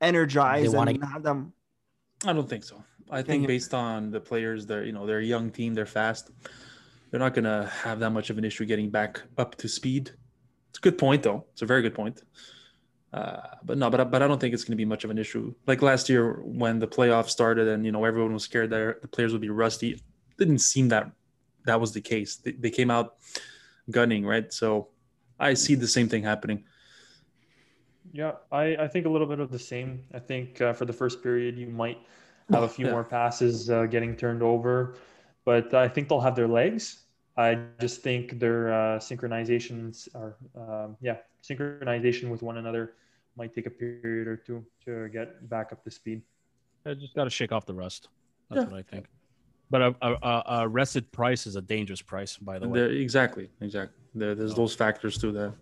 [0.00, 1.52] energized They wanna- have them.
[2.26, 2.82] I don't think so.
[3.10, 6.30] I think based on the players, they're you know they're a young team, they're fast.
[7.10, 10.10] They're not gonna have that much of an issue getting back up to speed.
[10.70, 11.46] It's a good point though.
[11.52, 12.22] It's a very good point.
[13.10, 15.10] Uh, but no, but I- but I don't think it's going to be much of
[15.10, 15.54] an issue.
[15.66, 19.08] Like last year when the playoffs started and you know everyone was scared that the
[19.08, 19.92] players would be rusty.
[19.92, 20.02] It
[20.36, 21.10] didn't seem that
[21.64, 22.36] that was the case.
[22.36, 23.14] They, they came out
[23.90, 24.52] gunning, right?
[24.52, 24.88] So
[25.40, 26.64] I see the same thing happening.
[28.12, 30.02] Yeah, I, I think a little bit of the same.
[30.14, 31.98] I think uh, for the first period, you might
[32.50, 32.92] have a few Yeah.
[32.92, 34.94] more passes uh, getting turned over,
[35.44, 37.04] but I think they'll have their legs.
[37.36, 42.94] I just think their uh, synchronizations are, um, yeah, synchronization with one another
[43.36, 46.22] might take a period or two to get back up to speed.
[46.84, 48.08] I just got to shake off the rust.
[48.50, 48.70] That's Yeah.
[48.70, 49.06] what I think.
[49.70, 52.80] But a, a, a, a rested price is a dangerous price, by the way.
[52.80, 53.94] There, exactly, exactly.
[54.14, 55.52] There, there's So- those factors too that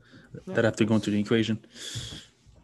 [0.47, 0.55] Yeah.
[0.55, 1.59] that have to go into the equation.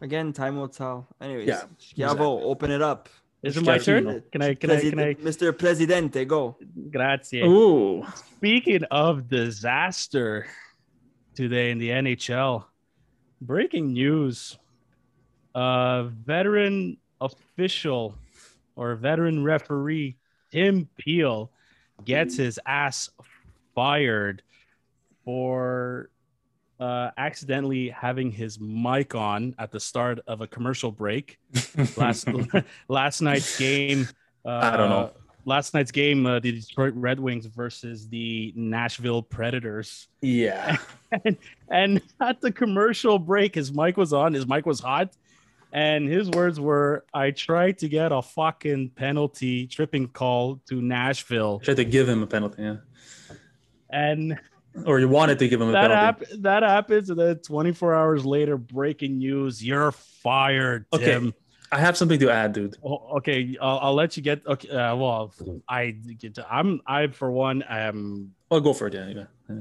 [0.03, 1.07] Again, time will tell.
[1.21, 3.07] Anyways, Yeah, Schiavo, open it up.
[3.41, 4.21] Is it my turn?
[4.33, 4.53] Can I?
[4.53, 4.81] Can I?
[4.81, 5.13] Can I?
[5.15, 5.57] Mr.
[5.57, 6.57] Presidente, go.
[6.91, 7.41] Grazie.
[7.41, 10.45] Oh, Speaking of disaster
[11.35, 12.65] today in the NHL,
[13.41, 14.59] breaking news.
[15.55, 18.17] Uh, veteran official
[18.75, 20.17] or veteran referee
[20.51, 21.49] Tim Peel
[22.03, 23.09] gets his ass
[23.75, 24.41] fired
[25.23, 26.09] for
[26.83, 31.39] uh, accidentally having his mic on at the start of a commercial break.
[31.95, 32.27] Last
[32.89, 34.09] last night's game.
[34.45, 35.11] Uh, I don't know.
[35.45, 40.07] Last night's game, uh, the Detroit Red Wings versus the Nashville Predators.
[40.21, 40.77] yeah.
[41.69, 45.15] And at the commercial break, his mic was on, his mic was hot.
[45.71, 51.59] And his words were, I tried to get a fucking penalty tripping call to Nashville.
[51.61, 52.75] I Tried to give him a penalty, yeah.
[53.89, 54.39] And
[54.85, 56.25] Or you wanted to give him a that, penalty.
[56.33, 57.09] hap- that happens.
[57.09, 61.05] And then 24 hours later, breaking news, you're fired, Okay.
[61.05, 61.33] Tim.
[61.71, 62.75] I have something to add, dude.
[62.83, 64.45] Oh, okay, I'll, I'll let you get.
[64.45, 65.33] Okay, uh, well,
[65.67, 66.37] I, get.
[66.49, 68.93] I'm, I for one, am I'll go for it.
[68.93, 69.55] Yeah, yeah.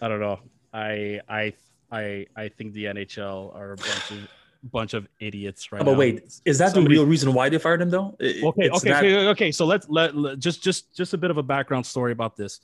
[0.00, 0.38] I don't know.
[0.72, 1.52] I I
[1.90, 4.28] I I think the NHL are a bunch of
[4.70, 5.98] bunch of idiots right Oh, but now.
[5.98, 8.16] wait, is that Somebody- the real reason why they fired him, though?
[8.20, 9.52] It- Okay, okay, that- okay, okay.
[9.52, 12.60] So let's let, let- just just just a bit of a background story about this.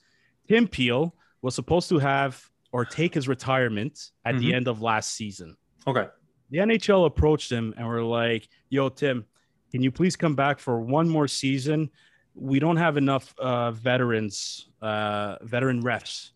[0.49, 4.55] Tim Peel was supposed to have or take his retirement at the Mhm.
[4.55, 5.57] end of last season.
[5.87, 6.07] Okay.
[6.51, 9.25] The NHL approached him and were like, "Yo, Tim,
[9.73, 11.91] can you please come back for one more season?
[12.35, 16.31] We don't have enough uh, veterans, uh, veteran refs.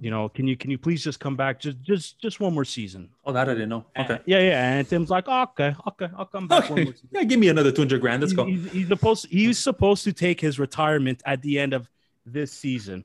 [0.00, 2.64] You know, can you can you please just come back just just just one more
[2.64, 3.84] season?" Oh, that I didn't know.
[3.94, 4.22] And- Okay.
[4.26, 4.72] yeah, yeah.
[4.78, 6.84] And Tim's like, oh, okay, okay, I'll come back one Okay.
[6.88, 7.08] more season.
[7.12, 8.22] Yeah, give me another 200 grand.
[8.22, 8.46] Let's He's- go.
[8.50, 11.88] He's, he's supposed he's supposed to take his retirement at the end of
[12.24, 13.04] this season.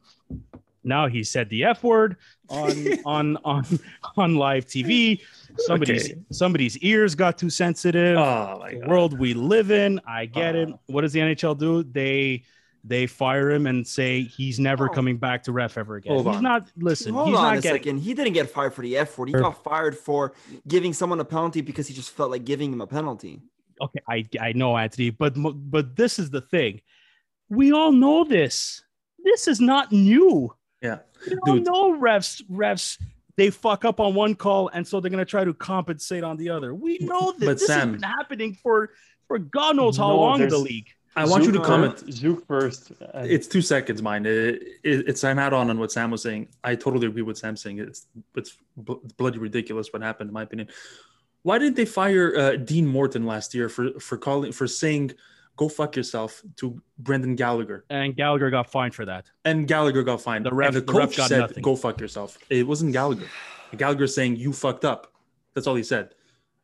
[0.83, 2.17] Now he said the F word
[2.49, 2.71] on
[3.05, 3.65] on on
[4.17, 5.21] on live TV.
[5.57, 6.19] Somebody's Okay.
[6.31, 8.17] somebody's ears got too sensitive.
[8.17, 9.99] Oh, my the world we live in.
[10.07, 10.69] I get it.
[10.69, 10.77] Uh.
[10.87, 11.83] What does the NHL do?
[11.83, 12.43] They
[12.83, 14.93] they fire him and say he's never Oh.
[14.93, 16.13] coming back to ref ever again.
[16.13, 16.43] Hold he's on.
[16.43, 17.13] not listen.
[17.13, 17.97] Hold he's on not a getting second.
[17.99, 19.27] He didn't get fired for the F word.
[19.29, 20.33] He got fired for
[20.67, 23.39] giving someone a penalty because he just felt like giving him a penalty.
[23.81, 25.33] okay i i know anthony but
[25.71, 26.79] but this is the thing
[27.49, 28.83] we all know this
[29.23, 30.99] this is not new Yeah.
[31.29, 31.65] we all Dude.
[31.65, 32.97] know refs refs
[33.37, 36.37] they fuck up on one call and so they're going to try to compensate on
[36.37, 38.91] the other we know that But this Sam- has been happening for
[39.27, 41.99] for god knows how No, long in the league I want you to comment.
[41.99, 42.91] first- Zook first.
[43.13, 44.25] and- It's two seconds, mine.
[44.25, 46.47] It, it, it's an add on on what Sam was saying.
[46.63, 50.43] I totally agree with Sam saying it's it's bl- bloody ridiculous what happened, in my
[50.43, 50.69] opinion.
[51.43, 55.11] Why didn't they fire uh, Dean Morton last year for for calling for saying
[55.55, 57.85] "go fuck yourself" to Brendan Gallagher?
[57.89, 60.45] and gallagher got fined for that And Gallagher got fined.
[60.45, 61.61] The ref- and the the ref coach got said, nothing.
[61.63, 63.27] "Go fuck yourself." It wasn't Gallagher.
[63.77, 65.13] Gallagher saying you fucked up.
[65.53, 66.15] That's all he said.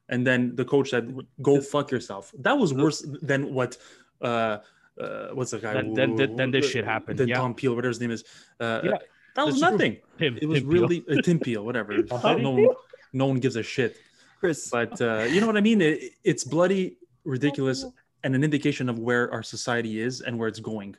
[0.10, 3.78] And then the coach said, "Go fuck yourself." That was worse than what.
[4.22, 4.58] Uh,
[5.00, 5.74] uh, what's the guy?
[5.74, 7.38] Then- then- then- then this shit happened, Then yeah.
[7.38, 8.24] Tom Peel, whatever his name is.
[8.60, 8.98] Uh, Yeah,
[9.36, 9.98] that was nothing.
[10.18, 10.82] Tim, It was Tim Peel.
[10.82, 12.02] really uh, Tim Peel, whatever.
[12.24, 12.76] Tom no, one,
[13.14, 13.96] no one gives a shit.
[14.40, 15.82] Chris, But uh, you know what I mean?
[15.82, 17.86] It, it's bloody ridiculous
[18.28, 20.92] and an indication of where our society is and where it's going.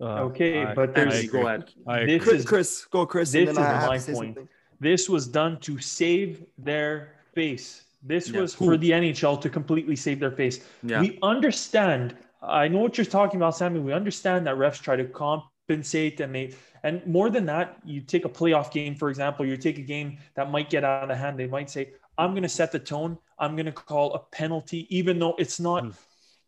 [0.00, 1.70] Uh, Okay, I- but there's- Andy, go ahead.
[2.08, 3.30] This Chris, is- Chris, go, Chris.
[3.30, 4.34] this and then is I have my to say point.
[4.34, 4.48] something.
[4.80, 6.92] this was done to save their
[7.32, 7.84] face.
[8.02, 8.40] This Yeah.
[8.40, 8.64] was Who?
[8.66, 10.56] for the NHL to completely save their face.
[10.82, 11.00] Yeah.
[11.00, 12.16] We understand.
[12.42, 13.78] I know what you're talking about, Sammy.
[13.78, 16.46] We understand that refs try to compensate and they
[16.82, 20.18] and more than that, you take a playoff game, for example, you take a game
[20.34, 21.38] that might get out of hand.
[21.38, 21.82] They might say,
[22.18, 23.16] I'm going to set the tone.
[23.38, 25.90] I'm going to call a penalty, even though it's not Hmm.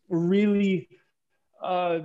[0.09, 0.87] Really
[1.63, 1.99] uh,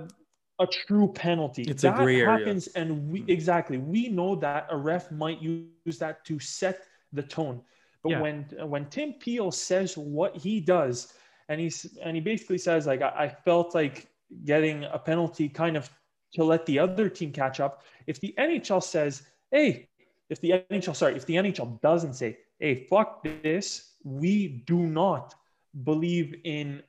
[0.59, 1.63] a true penalty.
[1.63, 2.37] It's a that gray area.
[2.37, 3.29] happens, and we Hmm.
[3.29, 6.81] exactly we know that a ref might use that to set
[7.11, 7.61] the tone.
[8.03, 8.21] But Yeah.
[8.21, 11.13] when when Tim Peel says what he does,
[11.49, 14.07] and he's and he basically says like I, I felt like
[14.45, 15.89] getting a penalty kind of
[16.33, 17.83] to let the other team catch up.
[18.07, 19.87] If the NHL says, hey,
[20.29, 25.35] if the NHL sorry, if the NHL doesn't say, hey, fuck this, we do not
[25.83, 26.81] believe in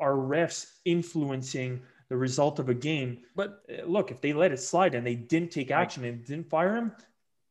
[0.00, 3.18] our refs influencing the result of a game.
[3.36, 6.48] But Uh, look, if they let it slide and they didn't take action and didn't
[6.50, 6.92] fire him,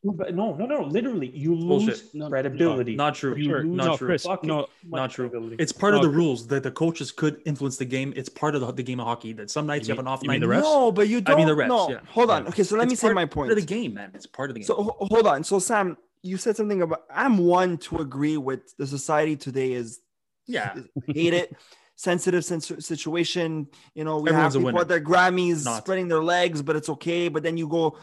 [0.03, 2.13] but no, no, no, literally, you lose Bullshit.
[2.15, 2.95] No, no, credibility.
[2.95, 3.35] not true.
[3.35, 3.63] You Sure.
[3.63, 4.07] lose Not true.
[4.07, 5.55] Chris, no, not true.
[5.59, 8.13] It's part of the rules that the coaches could influence the game.
[8.15, 9.33] It's part of the, the game of hockey.
[9.33, 10.39] That some nights you, You have an off night.
[10.39, 10.61] mean the refs?
[10.61, 11.35] No, but you I don't.
[11.35, 11.99] I mean the refs, no, yeah.
[12.07, 12.47] hold on.
[12.47, 13.51] Okay, so let It's me say part- my Part point.
[13.51, 14.11] of the game, man.
[14.13, 14.67] It's part of the game.
[14.67, 15.43] So ho- hold on.
[15.43, 19.99] So Sam, you said something about I'm one to agree with the society today is
[20.47, 20.75] yeah,
[21.07, 21.55] hate it.
[21.99, 23.67] Sensitive situation.
[23.93, 24.79] You know, we Everyone's have people winner.
[24.79, 25.83] at their Grammys Not.
[25.83, 27.27] spreading their legs, but it's okay.
[27.27, 27.97] But then you go,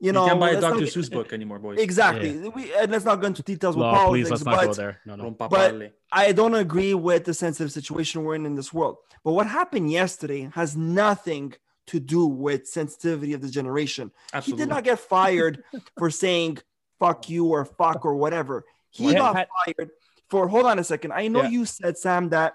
[0.00, 0.86] you know, you know, can't buy a let's not Dr.
[0.86, 1.78] Seuss book anymore, boys.
[1.78, 2.48] Exactly.
[2.48, 4.72] We, and let's not go into details with no, politics, please let's not but go
[4.72, 5.00] there.
[5.04, 5.30] No, no.
[5.32, 8.96] But- I don't agree with the sensitive situation we're in in this world.
[9.22, 11.52] But what happened yesterday has nothing
[11.88, 14.10] to do with sensitivity of the generation.
[14.32, 14.62] Absolutely.
[14.62, 15.62] He did not get fired
[15.98, 16.60] for saying
[16.98, 18.64] fuck you or fuck or whatever.
[18.88, 19.90] He Yeah, got had- fired
[20.30, 21.12] for hold on a second.
[21.12, 21.50] I know Yeah.
[21.50, 22.54] you said, Sam, that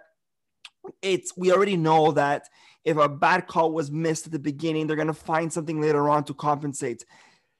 [1.01, 2.43] it's we already know that
[2.85, 6.23] if a bad call was missed at the beginning, they're gonna find something later on
[6.25, 7.05] to compensate.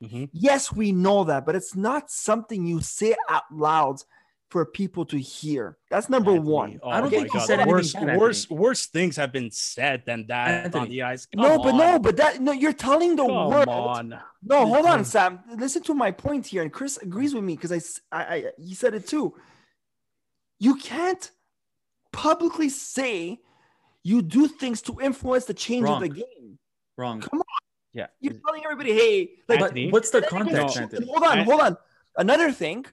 [0.04, 0.30] Mhm.
[0.32, 4.02] Yes, we know that, but it's not something you say out loud
[4.50, 5.78] for people to hear.
[5.92, 6.80] That's number Anthony, one.
[6.82, 10.04] Oh I don't my think he said worse, bad, worse, worse things have been said
[10.08, 11.28] than that on the ice.
[11.36, 13.68] no, Come but no, but that no, you're telling the Come world.
[13.68, 14.20] on.
[14.42, 15.42] No, hold on, Sam.
[15.56, 18.96] Listen to my point here, and Chris agrees with me because I, I, he said
[18.96, 19.36] it too.
[20.60, 21.30] You can't
[22.12, 23.40] publicly say
[24.04, 26.58] you do things to influence the change of the game.
[26.98, 27.22] Wrong.
[27.22, 27.46] Come on.
[27.94, 28.08] Yeah.
[28.20, 29.92] You're telling everybody, hey, like, But Anthony?
[29.92, 30.82] what's the Then context, No.
[30.84, 31.06] Anthony?
[31.08, 31.78] hold on, hold on.
[32.18, 32.86] Another thing,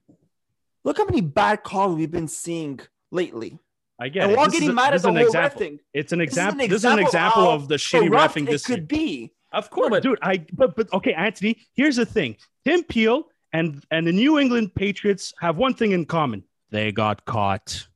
[0.85, 3.59] look how many bad calls we've been seeing lately,
[4.01, 4.35] I get and it.
[4.35, 5.59] we're all This is getting a- mad at is the an whole ref example.
[5.59, 5.81] thing.
[5.95, 6.69] It's an This is an example.
[6.69, 8.79] This is an example example how of the shitty Corrupt refing it this year.
[8.79, 9.33] could be.
[9.53, 10.19] Of course, but- dude.
[10.23, 11.59] I but but okay, Anthony.
[11.75, 16.05] Here's the thing: Tim Peel and and the New England Patriots have one thing in
[16.05, 16.45] common.
[16.71, 17.87] They got caught.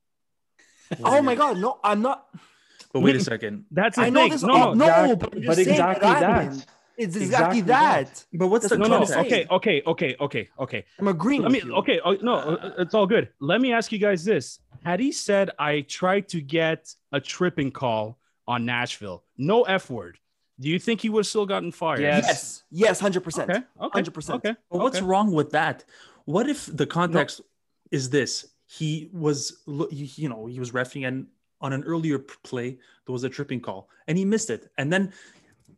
[1.04, 2.28] Oh my God, no, I'm not.
[2.92, 3.66] But wait a second.
[3.70, 4.32] That's the I know thing.
[4.32, 4.42] this.
[4.42, 6.20] No, no, no, but, but exactly that.
[6.20, 6.22] that.
[6.22, 6.66] happened.
[6.96, 8.06] It's exactly, Exactly that.
[8.14, 8.24] that.
[8.34, 9.00] But what's the no, no.
[9.00, 9.32] what context?
[9.32, 10.84] Okay, okay, okay, okay, okay.
[10.98, 11.42] I'm agreeing.
[11.42, 11.58] Let me.
[11.58, 11.74] with you.
[11.76, 13.30] Okay, oh, no, uh, it's all good.
[13.40, 17.70] Let me ask you guys this: Had he said I tried to get a tripping
[17.70, 20.18] call on Nashville, no f word,
[20.60, 22.00] do you think he would have still gotten fired?
[22.00, 22.26] Yes.
[22.26, 23.50] Yes, yes, hundred percent.
[23.50, 23.62] Okay.
[23.80, 24.02] Okay.
[24.02, 24.34] 100%.
[24.34, 24.54] Okay.
[24.70, 25.06] But what's okay.
[25.06, 25.84] wrong with that?
[26.26, 27.40] What if the context
[27.90, 28.46] is this?
[28.78, 31.26] He was, you you know, he was refing, and
[31.60, 32.18] on an earlier
[32.50, 35.12] play there was a tripping call, and he missed it, and then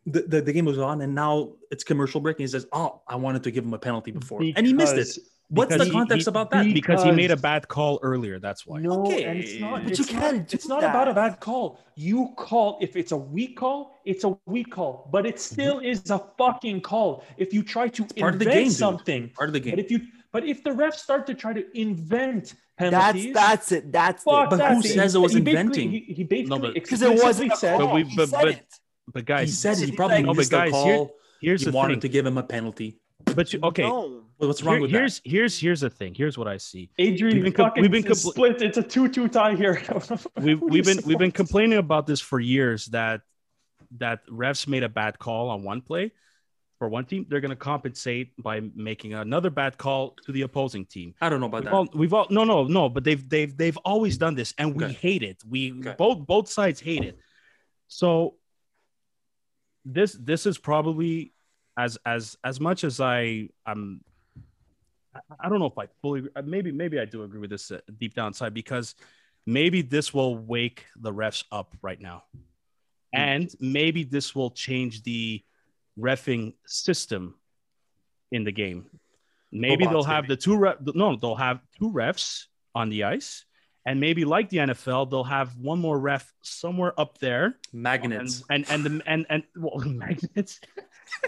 [0.04, 3.00] the, the, the game was on, and now it's commercial break, and he says, "Oh,
[3.08, 5.10] I wanted to give him a penalty before," and he missed it.
[5.48, 6.64] What's the context he- about that?
[6.72, 8.38] Because he made a bad call earlier.
[8.38, 8.80] That's why.
[8.80, 9.82] No, Okay, and it's not.
[9.82, 11.78] but it's you can't do It's not about a bad call.
[11.94, 16.10] You call if it's a weak call, it's a weak call, but it still is
[16.10, 17.24] a fucking call.
[17.36, 18.20] If you try to Mm-hmm.
[18.20, 19.34] part of the game, dude.
[19.34, 19.78] Part of the but game.
[19.78, 20.00] if you
[20.32, 23.92] but if the refs start to try to invent That's penalties, that's it.
[23.92, 24.50] That's fuck it.
[24.50, 24.72] But that.
[24.74, 25.90] who He- says it was he basically- inventing?
[25.90, 27.78] He, he basically but- Because it wasn't said.
[27.78, 28.66] But we- He but- said but- it.
[29.12, 31.14] But He guys, said he probably like- No, but missed guys, a here- call.
[31.40, 32.00] here's He the wanted thing.
[32.02, 32.98] to give him a penalty.
[33.36, 34.24] But you, okay, No.
[34.38, 36.14] Well, what's wrong here- with here's here's here's the thing.
[36.14, 36.90] Here's what I see.
[36.98, 38.60] Adrian, We've been com- we've been compl- split.
[38.62, 39.80] It's a two-two tie here.
[40.40, 43.20] We've we've been we've been complaining about this for years that
[43.98, 46.12] that refs made a bad call on one play
[46.82, 47.24] for one team.
[47.28, 51.14] They're going to compensate by making another bad call to the opposing team.
[51.20, 51.74] I don't know about We've that.
[51.74, 54.82] all, we've all no no no, but they've they've they've always done this, and we
[54.86, 54.92] Okay.
[54.94, 55.40] hate it.
[55.48, 55.94] We Okay.
[55.96, 57.20] both both sides hate it.
[57.86, 58.34] So
[59.84, 61.32] this this is probably
[61.76, 64.00] as as as much as I I'm
[65.14, 67.78] I- I don't know if I fully maybe maybe I do agree with this uh,
[67.96, 68.96] deep down inside because
[69.46, 72.24] maybe this will wake the refs up right now,
[73.12, 75.44] and maybe this will change the
[75.98, 77.34] refing system
[78.30, 78.86] in the game.
[79.50, 80.34] Maybe Robots, they'll have maybe.
[80.34, 80.76] the two ref.
[80.94, 83.44] No, they'll have two refs on the ice,
[83.84, 88.44] and maybe like the NFL, they'll have one more ref somewhere up there, Magnets.
[88.48, 90.58] and and and the, and, and well, magnets,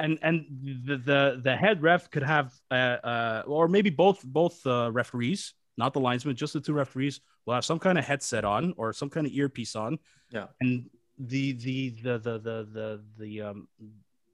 [0.00, 0.46] and and
[0.86, 5.52] the, the the head ref could have uh, uh or maybe both both uh, referees,
[5.76, 8.94] not the linesman, just the two referees will have some kind of headset on or
[8.94, 9.98] some kind of earpiece on.
[10.30, 10.46] Yeah.
[10.60, 10.88] and
[11.18, 13.68] the the the the the the the um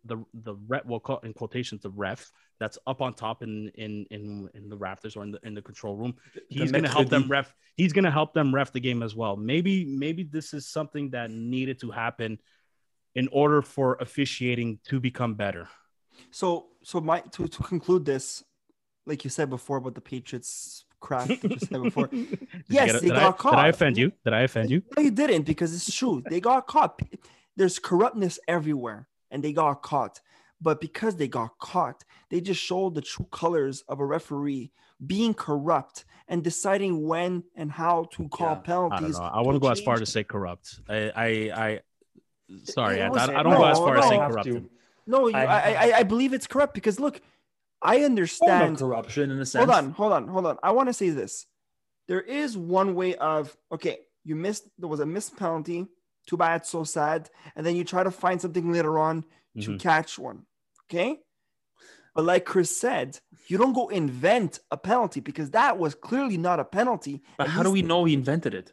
[0.05, 4.07] the the rep we'll call in quotations the ref that's up on top in in
[4.11, 6.15] in in the rafters or in the in the control room
[6.49, 9.15] he's going to help them ref he's going to help them ref the game as
[9.15, 12.39] well maybe maybe this is something that needed to happen
[13.15, 15.69] in order for officiating to become better
[16.31, 18.45] So so my to, to conclude this,
[19.07, 22.09] like you said before about the Patriots crap that you said before.
[22.69, 23.53] Yes, get they got I, caught.
[23.53, 24.13] did I offend you?
[24.25, 24.83] Did I offend you?
[24.97, 26.23] No, you didn't because it's true.
[26.29, 27.01] They got caught.
[27.57, 30.21] There's corruptness everywhere, and they got caught.
[30.61, 34.73] But because they got caught, they just showed the true colors of a referee
[35.07, 39.19] being corrupt and deciding when and how to call Yeah, I penalties.
[39.19, 39.25] know.
[39.25, 40.81] I want to go as far change- to say corrupt.
[40.89, 41.27] I, I,
[41.67, 41.81] I
[42.65, 44.09] sorry, It I, was- I don't go as no, far as no.
[44.11, 44.49] saying corrupt.
[45.07, 47.21] No, you, I, I- I, I believe it's corrupt because look,
[47.83, 48.77] I understand.
[48.79, 49.65] corruption in a sense.
[49.65, 50.59] Hold on, hold on, hold on.
[50.63, 51.47] I want to say this.
[52.07, 54.69] There is one way of okay, you missed.
[54.79, 55.87] There was a missed penalty.
[56.31, 57.29] Too bad, so sad.
[57.57, 59.25] And then you try to find something later on
[59.61, 59.81] to Mhm.
[59.81, 60.47] catch one.
[60.87, 61.19] Okay.
[62.15, 63.19] But like Chris said,
[63.49, 67.21] you don't go invent a penalty because that was clearly not a penalty.
[67.37, 68.73] But how do we know he invented it?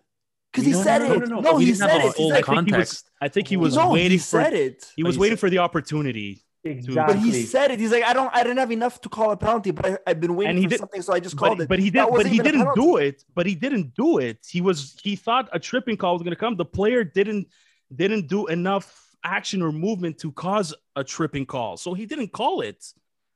[0.52, 1.10] Because he said it.
[1.10, 2.16] No, no, No, no, he said it.
[2.16, 3.04] He said, I think he was.
[3.22, 4.24] I think he was no, waiting he for.
[4.44, 4.92] said it.
[4.96, 6.44] He was waiting for the opportunity.
[6.72, 7.16] Exactly.
[7.16, 7.80] But he said it.
[7.80, 10.20] He's like, I don't, I didn't have enough to call a penalty, but I, I've
[10.20, 11.70] been waiting And he for did- something, so I just called But, it.
[11.70, 12.12] but he That did.
[12.12, 13.24] But wasn't he didn't do it.
[13.36, 14.46] But he didn't do it.
[14.50, 14.98] He was.
[15.02, 16.56] He thought a tripping call was going to come.
[16.56, 17.48] The player didn't.
[17.96, 22.60] Didn't do enough action or movement to cause a tripping call, so he didn't call
[22.60, 22.84] it.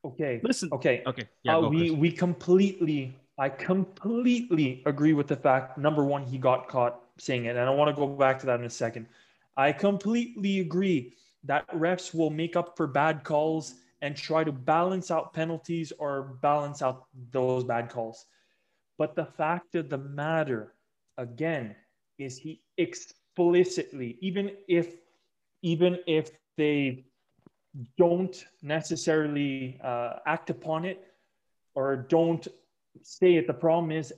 [0.04, 0.42] Okay.
[0.44, 0.68] Listen.
[0.74, 1.04] Okay.
[1.08, 1.30] Okay.
[1.44, 1.56] Yeah.
[1.58, 2.00] Uh, we Chris.
[2.00, 7.56] we completely I completely agree with the fact number one he got caught saying it
[7.56, 9.06] and I want to go back to that in a second.
[9.58, 11.14] I completely agree
[11.44, 16.38] that refs will make up for bad calls and try to balance out penalties or
[16.42, 18.26] balance out those bad calls.
[18.98, 20.74] But the fact of the matter
[21.18, 21.76] again
[22.18, 24.96] is he explicitly even if
[25.62, 27.06] even if they
[27.98, 31.14] don't necessarily uh, act upon it
[31.74, 32.48] or don't
[33.02, 33.48] say it.
[33.48, 34.14] The problem is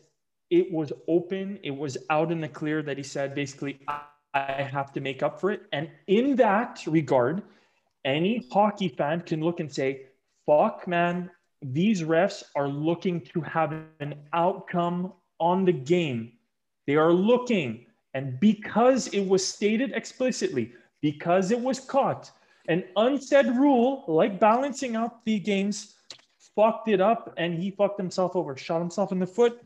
[0.49, 3.79] it was open, it was out in the clear that he said basically,
[4.33, 5.63] I, have to make up for it.
[5.71, 7.43] And in that regard,
[8.05, 10.07] any hockey fan can look and say,
[10.45, 11.29] fuck, man,
[11.61, 16.33] these refs are looking to have an outcome on the game.
[16.87, 17.85] They are looking.
[18.13, 22.31] And because it was stated explicitly, because it was caught,
[22.67, 25.95] an unsaid rule like balancing out the games
[26.55, 29.61] fucked it up and he fucked himself over, shot himself in the foot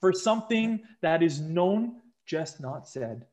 [0.00, 1.96] for something that is known,
[2.26, 3.24] just not said.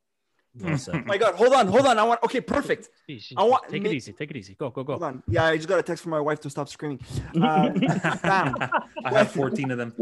[0.56, 0.78] Well.
[0.94, 1.98] Oh my God, hold on, hold on.
[1.98, 2.22] I want.
[2.24, 2.90] Okay, perfect.
[3.08, 3.36] Easy.
[3.36, 4.14] I want- take ma- it easy.
[4.14, 4.54] Take it easy.
[4.56, 4.70] Go.
[4.70, 4.84] Go.
[4.84, 4.94] Go.
[4.94, 5.24] Hold on.
[5.28, 7.00] Yeah, I just got a text from my wife to stop screaming.
[7.42, 7.74] Uh,
[8.18, 8.56] Sam,
[9.04, 9.94] I have 14 of them.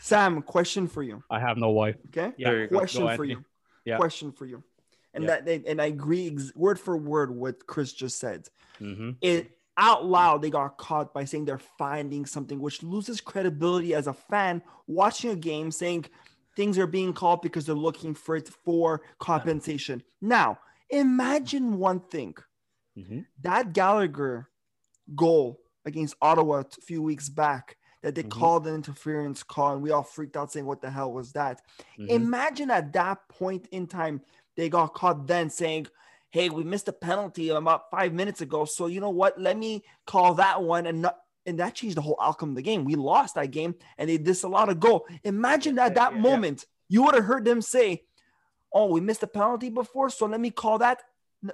[0.00, 1.22] Sam, question for you.
[1.30, 1.96] I have no wife.
[2.08, 2.32] Okay.
[2.36, 2.50] Yeah.
[2.50, 2.78] There you go.
[2.78, 3.44] question Go, for you.
[3.86, 3.96] Yeah.
[3.98, 4.62] Question for you.
[5.12, 5.40] And Yeah.
[5.40, 8.48] that and I agree ex- word for word what Chris just said.
[8.80, 9.10] Mm-hmm.
[9.20, 14.06] It out loud they got caught by saying they're finding something, which loses credibility as
[14.06, 16.06] a fan watching a game, saying
[16.56, 20.02] things are being called because they're looking for it for compensation.
[20.20, 20.58] Now,
[20.90, 22.34] imagine one thing.
[22.96, 23.20] Mm-hmm.
[23.42, 24.48] that Gallagher
[25.16, 28.30] goal against Ottawa a few weeks back that they Mhm.
[28.30, 31.60] called an interference call and we all freaked out saying, What the hell was that?
[31.98, 32.08] Mhm.
[32.10, 34.22] Imagine at that point in time,
[34.56, 35.88] they got caught then saying,
[36.30, 38.64] Hey, we missed a penalty about five minutes ago.
[38.64, 39.40] So you know what?
[39.40, 42.62] Let me call that one and not and that changed the whole outcome of the
[42.62, 42.84] game.
[42.84, 45.06] We lost that game and they disallowed a goal.
[45.24, 46.22] Imagine at that Yeah, yeah.
[46.22, 48.02] moment, you would have heard them say,
[48.72, 51.02] Oh, we missed a penalty before, so let me call that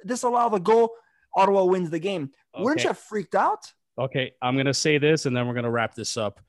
[0.06, 0.92] disallow the goal.
[1.34, 2.30] Ottawa wins the game.
[2.56, 3.72] Wouldn't you have freaked out?
[3.98, 6.40] Okay, I'm gonna say this, and then we're gonna wrap this up.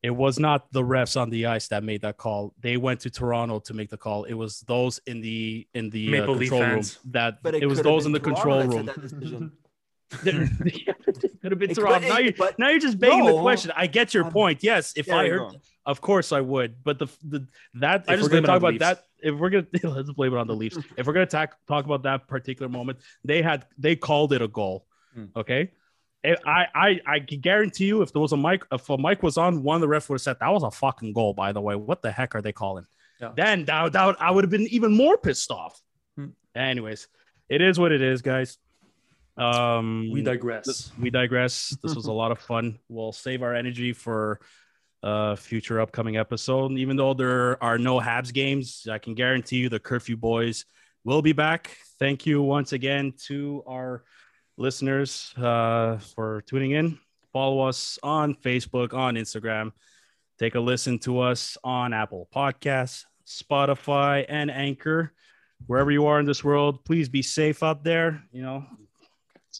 [0.00, 2.54] It was not the refs on the ice that made that call.
[2.60, 4.24] They went to Toronto to make the call.
[4.24, 8.06] It was those in the in the uh, control room that But it, was those
[8.06, 9.52] in the been control room.
[10.24, 11.38] that said that decision.
[11.42, 12.08] could have been Toronto.
[12.08, 13.72] Now, you, but- now you're just begging the question.
[13.76, 14.62] I get your Um, point.
[14.62, 15.56] Yes, if There I heard,
[15.86, 16.82] of course I would.
[16.82, 18.80] But the the that I if just gonna talk about Leafs.
[18.80, 20.78] that, if we're gonna let's blame it on the Leafs.
[20.96, 24.48] if we're gonna talk talk about that particular moment, they had they called it a
[24.48, 24.86] goal.
[25.14, 25.26] Hmm.
[25.36, 25.72] Okay.
[26.24, 29.22] If I, I I can guarantee you, if there was a mic, if a mic
[29.22, 31.32] was on, one of the refs would have said that was a fucking goal.
[31.32, 32.86] By the way, what the heck are they calling?
[33.20, 33.30] Yeah.
[33.36, 35.80] Then that, that would- I would have been even more pissed off.
[36.16, 36.28] Hmm.
[36.56, 37.06] Anyways,
[37.48, 38.58] it is what it is, guys.
[39.38, 40.66] Um, We digress.
[40.66, 41.76] this- we digress.
[41.82, 42.78] This was a lot of fun.
[42.88, 44.40] We'll save our energy for
[45.02, 46.72] a future upcoming episode.
[46.72, 50.64] Even though there are no Habs games, I can guarantee you the Curfew Boys
[51.04, 51.76] will be back.
[51.98, 54.04] Thank you once again to our
[54.56, 56.98] listeners uh, for tuning in.
[57.32, 59.72] Follow us on Facebook, on Instagram.
[60.38, 65.12] Take a listen to us on Apple Podcasts, Spotify, and Anchor.
[65.66, 68.22] Wherever you are in this world, please be safe out there.
[68.32, 68.64] You know,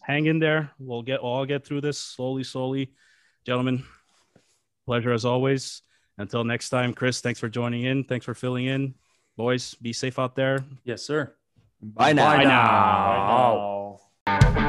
[0.03, 0.71] hang in there.
[0.79, 2.93] We'll get we'll all get through this slowly, slowly.
[3.45, 3.85] Gentlemen,
[4.87, 5.83] pleasure as always.
[6.19, 8.05] Until next time, Chris, thanks for joining in.
[8.05, 8.95] Thanks for filling in.
[9.37, 10.65] Boys, be safe out there.
[10.85, 11.33] yes, sir.
[11.81, 12.37] Bye now.
[12.37, 13.99] Bye now.
[14.27, 14.68] Bye now.